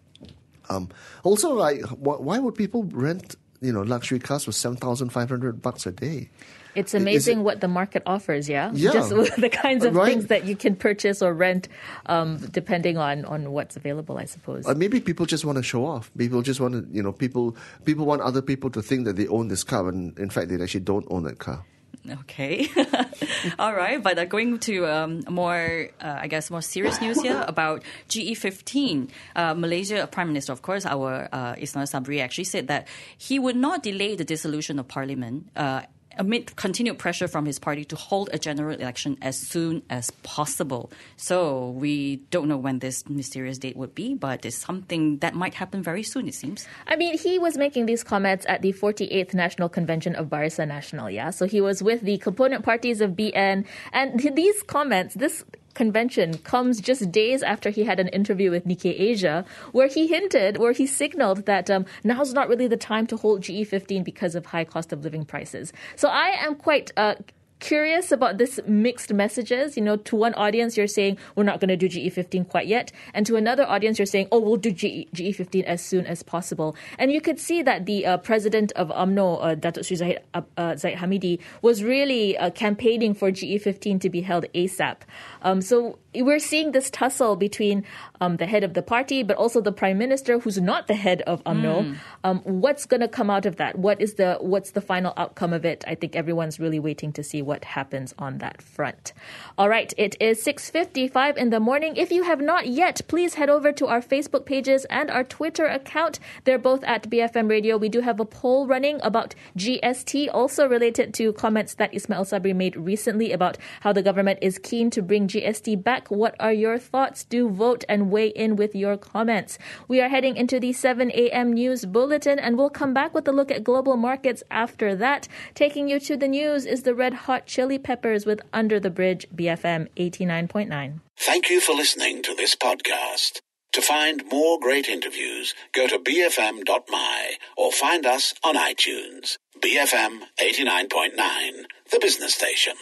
Um, 0.69 0.89
also, 1.23 1.53
like, 1.53 1.81
why 1.99 2.39
would 2.39 2.55
people 2.55 2.83
rent 2.85 3.35
you 3.61 3.73
know 3.73 3.81
luxury 3.81 4.19
cars 4.19 4.45
for 4.45 4.51
seven 4.51 4.77
thousand 4.77 5.09
five 5.09 5.29
hundred 5.29 5.61
bucks 5.61 5.85
a 5.85 5.91
day? 5.91 6.29
It's 6.77 6.93
amazing 6.93 7.39
it, 7.39 7.41
what 7.41 7.59
the 7.59 7.67
market 7.67 8.03
offers, 8.05 8.47
yeah? 8.47 8.69
Yeah. 8.71 8.91
Just 8.91 9.09
the 9.37 9.49
kinds 9.49 9.83
of 9.83 9.95
right. 9.95 10.05
things 10.05 10.27
that 10.27 10.45
you 10.45 10.55
can 10.55 10.75
purchase 10.75 11.23
or 11.23 11.33
rent 11.33 11.67
um, 12.05 12.37
depending 12.51 12.99
on, 12.99 13.25
on 13.25 13.51
what's 13.51 13.75
available, 13.75 14.19
I 14.19 14.25
suppose. 14.25 14.67
Or 14.67 14.75
maybe 14.75 14.99
people 14.99 15.25
just 15.25 15.43
want 15.43 15.55
to 15.55 15.63
show 15.63 15.87
off. 15.87 16.11
People 16.15 16.43
just 16.43 16.59
want 16.59 16.75
to, 16.75 16.95
you 16.95 17.01
know, 17.01 17.11
people 17.11 17.57
people 17.85 18.05
want 18.05 18.21
other 18.21 18.43
people 18.43 18.69
to 18.69 18.83
think 18.83 19.05
that 19.05 19.15
they 19.15 19.27
own 19.27 19.47
this 19.47 19.63
car 19.63 19.85
when 19.85 20.13
in 20.17 20.29
fact 20.29 20.49
they 20.49 20.61
actually 20.61 20.81
don't 20.81 21.07
own 21.09 21.23
that 21.23 21.39
car. 21.39 21.65
Okay. 22.09 22.67
All 23.59 23.73
right. 23.73 24.01
But 24.01 24.17
uh, 24.17 24.25
going 24.25 24.59
to 24.59 24.87
um, 24.87 25.23
more, 25.29 25.89
uh, 25.99 26.17
I 26.21 26.27
guess, 26.27 26.49
more 26.49 26.61
serious 26.61 27.01
news 27.01 27.21
here 27.21 27.43
about 27.47 27.83
GE15. 28.09 29.09
Uh, 29.35 29.53
Malaysia 29.53 30.07
Prime 30.07 30.27
Minister, 30.27 30.53
of 30.53 30.61
course, 30.61 30.85
our 30.85 31.27
uh, 31.31 31.55
Ismail 31.57 31.85
Sabri 31.85 32.21
actually 32.21 32.45
said 32.45 32.67
that 32.67 32.87
he 33.17 33.39
would 33.39 33.55
not 33.55 33.83
delay 33.83 34.15
the 34.15 34.23
dissolution 34.23 34.79
of 34.79 34.87
parliament 34.87 35.49
uh, 35.55 35.81
amid 36.17 36.55
continued 36.55 36.97
pressure 36.97 37.27
from 37.27 37.45
his 37.45 37.59
party 37.59 37.85
to 37.85 37.95
hold 37.95 38.29
a 38.33 38.39
general 38.39 38.75
election 38.75 39.17
as 39.21 39.37
soon 39.37 39.81
as 39.89 40.11
possible. 40.23 40.91
So 41.15 41.71
we 41.71 42.17
don't 42.31 42.47
know 42.47 42.57
when 42.57 42.79
this 42.79 43.07
mysterious 43.09 43.57
date 43.57 43.77
would 43.77 43.95
be, 43.95 44.15
but 44.15 44.45
it's 44.45 44.55
something 44.55 45.17
that 45.19 45.33
might 45.33 45.53
happen 45.53 45.81
very 45.83 46.03
soon, 46.03 46.27
it 46.27 46.33
seems. 46.33 46.67
I 46.87 46.95
mean, 46.95 47.17
he 47.17 47.39
was 47.39 47.57
making 47.57 47.85
these 47.85 48.03
comments 48.03 48.45
at 48.47 48.61
the 48.61 48.73
48th 48.73 49.33
National 49.33 49.69
Convention 49.69 50.15
of 50.15 50.27
Barisan 50.27 50.69
Nasional, 50.69 51.13
yeah? 51.13 51.29
So 51.29 51.45
he 51.45 51.61
was 51.61 51.81
with 51.83 52.01
the 52.01 52.17
component 52.17 52.63
parties 52.63 53.01
of 53.01 53.11
BN, 53.11 53.65
and 53.93 54.19
these 54.35 54.63
comments, 54.63 55.15
this 55.15 55.43
convention 55.77 56.39
comes 56.39 56.81
just 56.81 57.11
days 57.11 57.43
after 57.43 57.69
he 57.69 57.83
had 57.83 57.99
an 57.99 58.07
interview 58.09 58.49
with 58.49 58.65
Nikkei 58.65 58.99
Asia, 58.99 59.45
where 59.71 59.87
he 59.87 60.07
hinted, 60.07 60.57
where 60.57 60.71
he 60.73 60.87
signaled 60.87 61.45
that 61.45 61.69
um, 61.69 61.85
now's 62.03 62.33
not 62.33 62.49
really 62.49 62.67
the 62.67 62.75
time 62.75 63.05
to 63.07 63.15
hold 63.15 63.41
GE15 63.41 64.03
because 64.03 64.33
of 64.33 64.47
high 64.47 64.65
cost 64.65 64.91
of 64.91 65.03
living 65.03 65.23
prices. 65.23 65.71
So 65.95 66.09
I 66.09 66.29
am 66.39 66.55
quite 66.55 66.91
uh, 66.97 67.15
curious 67.59 68.11
about 68.11 68.37
this 68.37 68.59
mixed 68.67 69.13
messages. 69.13 69.77
You 69.77 69.83
know, 69.83 69.97
to 69.97 70.15
one 70.15 70.33
audience, 70.35 70.77
you're 70.77 70.87
saying 70.87 71.17
we're 71.35 71.43
not 71.43 71.59
going 71.59 71.69
to 71.69 71.77
do 71.77 71.87
GE15 71.89 72.49
quite 72.49 72.67
yet. 72.67 72.91
And 73.13 73.25
to 73.25 73.35
another 73.35 73.65
audience, 73.67 73.99
you're 73.99 74.05
saying, 74.05 74.27
oh, 74.31 74.39
we'll 74.39 74.57
do 74.57 74.71
GE, 74.71 75.09
GE15 75.13 75.63
as 75.63 75.83
soon 75.83 76.05
as 76.05 76.23
possible. 76.23 76.75
And 76.97 77.11
you 77.11 77.21
could 77.21 77.39
see 77.39 77.61
that 77.63 77.85
the 77.85 78.05
uh, 78.05 78.17
president 78.17 78.71
of 78.73 78.89
UMNO, 78.89 79.43
uh, 79.43 79.55
Datuk 79.55 79.85
Sri 79.85 79.97
Zahid, 79.97 80.19
uh, 80.33 80.41
uh, 80.57 80.75
Zahid 80.75 80.97
Hamidi, 80.97 81.39
was 81.61 81.83
really 81.83 82.37
uh, 82.37 82.49
campaigning 82.51 83.13
for 83.13 83.31
GE15 83.31 84.01
to 84.01 84.09
be 84.09 84.21
held 84.21 84.45
ASAP. 84.53 84.97
Um, 85.41 85.61
so 85.61 85.99
we're 86.21 86.39
seeing 86.39 86.71
this 86.71 86.89
tussle 86.89 87.35
between 87.35 87.83
um, 88.21 88.37
the 88.37 88.45
head 88.45 88.63
of 88.63 88.73
the 88.73 88.81
party, 88.81 89.23
but 89.23 89.37
also 89.37 89.61
the 89.61 89.71
prime 89.71 89.97
minister, 89.97 90.39
who's 90.39 90.59
not 90.59 90.87
the 90.87 90.95
head 90.95 91.21
of 91.23 91.43
UMNO. 91.43 91.83
Mm. 91.83 91.97
Um, 92.23 92.39
what's 92.41 92.85
going 92.85 93.01
to 93.01 93.07
come 93.07 93.29
out 93.29 93.45
of 93.45 93.57
that? 93.57 93.77
What 93.77 94.01
is 94.01 94.15
the 94.15 94.37
what's 94.39 94.71
the 94.71 94.81
final 94.81 95.13
outcome 95.17 95.53
of 95.53 95.65
it? 95.65 95.83
I 95.87 95.95
think 95.95 96.15
everyone's 96.15 96.59
really 96.59 96.79
waiting 96.79 97.11
to 97.13 97.23
see 97.23 97.41
what 97.41 97.63
happens 97.65 98.13
on 98.17 98.39
that 98.39 98.61
front. 98.61 99.13
All 99.57 99.69
right, 99.69 99.93
it 99.97 100.15
is 100.19 100.43
6:55 100.43 101.37
in 101.37 101.49
the 101.49 101.59
morning. 101.59 101.95
If 101.95 102.11
you 102.11 102.23
have 102.23 102.41
not 102.41 102.67
yet, 102.67 103.01
please 103.07 103.35
head 103.35 103.49
over 103.49 103.71
to 103.73 103.87
our 103.87 104.01
Facebook 104.01 104.45
pages 104.45 104.85
and 104.85 105.09
our 105.11 105.23
Twitter 105.23 105.65
account. 105.65 106.19
They're 106.43 106.57
both 106.57 106.83
at 106.83 107.09
BFM 107.09 107.49
Radio. 107.49 107.77
We 107.77 107.89
do 107.89 108.01
have 108.01 108.19
a 108.19 108.25
poll 108.25 108.67
running 108.67 108.99
about 109.03 109.35
GST, 109.57 110.29
also 110.33 110.67
related 110.67 111.13
to 111.15 111.33
comments 111.33 111.75
that 111.75 111.93
Ismail 111.93 112.25
Sabri 112.25 112.55
made 112.55 112.75
recently 112.75 113.31
about 113.31 113.57
how 113.81 113.93
the 113.93 114.01
government 114.01 114.39
is 114.41 114.57
keen 114.57 114.89
to 114.91 115.01
bring 115.01 115.27
GST 115.27 115.83
back. 115.83 116.06
What 116.09 116.35
are 116.39 116.53
your 116.53 116.77
thoughts? 116.77 117.23
Do 117.23 117.49
vote 117.49 117.83
and 117.89 118.11
weigh 118.11 118.29
in 118.29 118.55
with 118.55 118.75
your 118.75 118.97
comments. 118.97 119.57
We 119.87 120.01
are 120.01 120.09
heading 120.09 120.35
into 120.37 120.59
the 120.59 120.73
7 120.73 121.11
a.m. 121.11 121.53
news 121.53 121.85
bulletin 121.85 122.39
and 122.39 122.57
we'll 122.57 122.69
come 122.69 122.93
back 122.93 123.13
with 123.13 123.27
a 123.27 123.31
look 123.31 123.51
at 123.51 123.63
global 123.63 123.97
markets 123.97 124.43
after 124.49 124.95
that. 124.95 125.27
Taking 125.55 125.89
you 125.89 125.99
to 126.01 126.17
the 126.17 126.27
news 126.27 126.65
is 126.65 126.83
the 126.83 126.95
Red 126.95 127.13
Hot 127.25 127.45
Chili 127.45 127.79
Peppers 127.79 128.25
with 128.25 128.41
Under 128.53 128.79
the 128.79 128.89
Bridge 128.89 129.27
BFM 129.35 129.87
89.9. 129.95 130.99
Thank 131.17 131.49
you 131.49 131.59
for 131.59 131.73
listening 131.75 132.21
to 132.23 132.35
this 132.35 132.55
podcast. 132.55 133.39
To 133.73 133.81
find 133.81 134.23
more 134.31 134.59
great 134.59 134.87
interviews, 134.87 135.53
go 135.73 135.87
to 135.87 135.99
bfm.my 135.99 137.33
or 137.57 137.71
find 137.71 138.05
us 138.05 138.33
on 138.43 138.55
iTunes. 138.55 139.37
BFM 139.59 140.21
89.9, 140.39 141.65
the 141.91 141.99
business 141.99 142.33
station. 142.33 142.73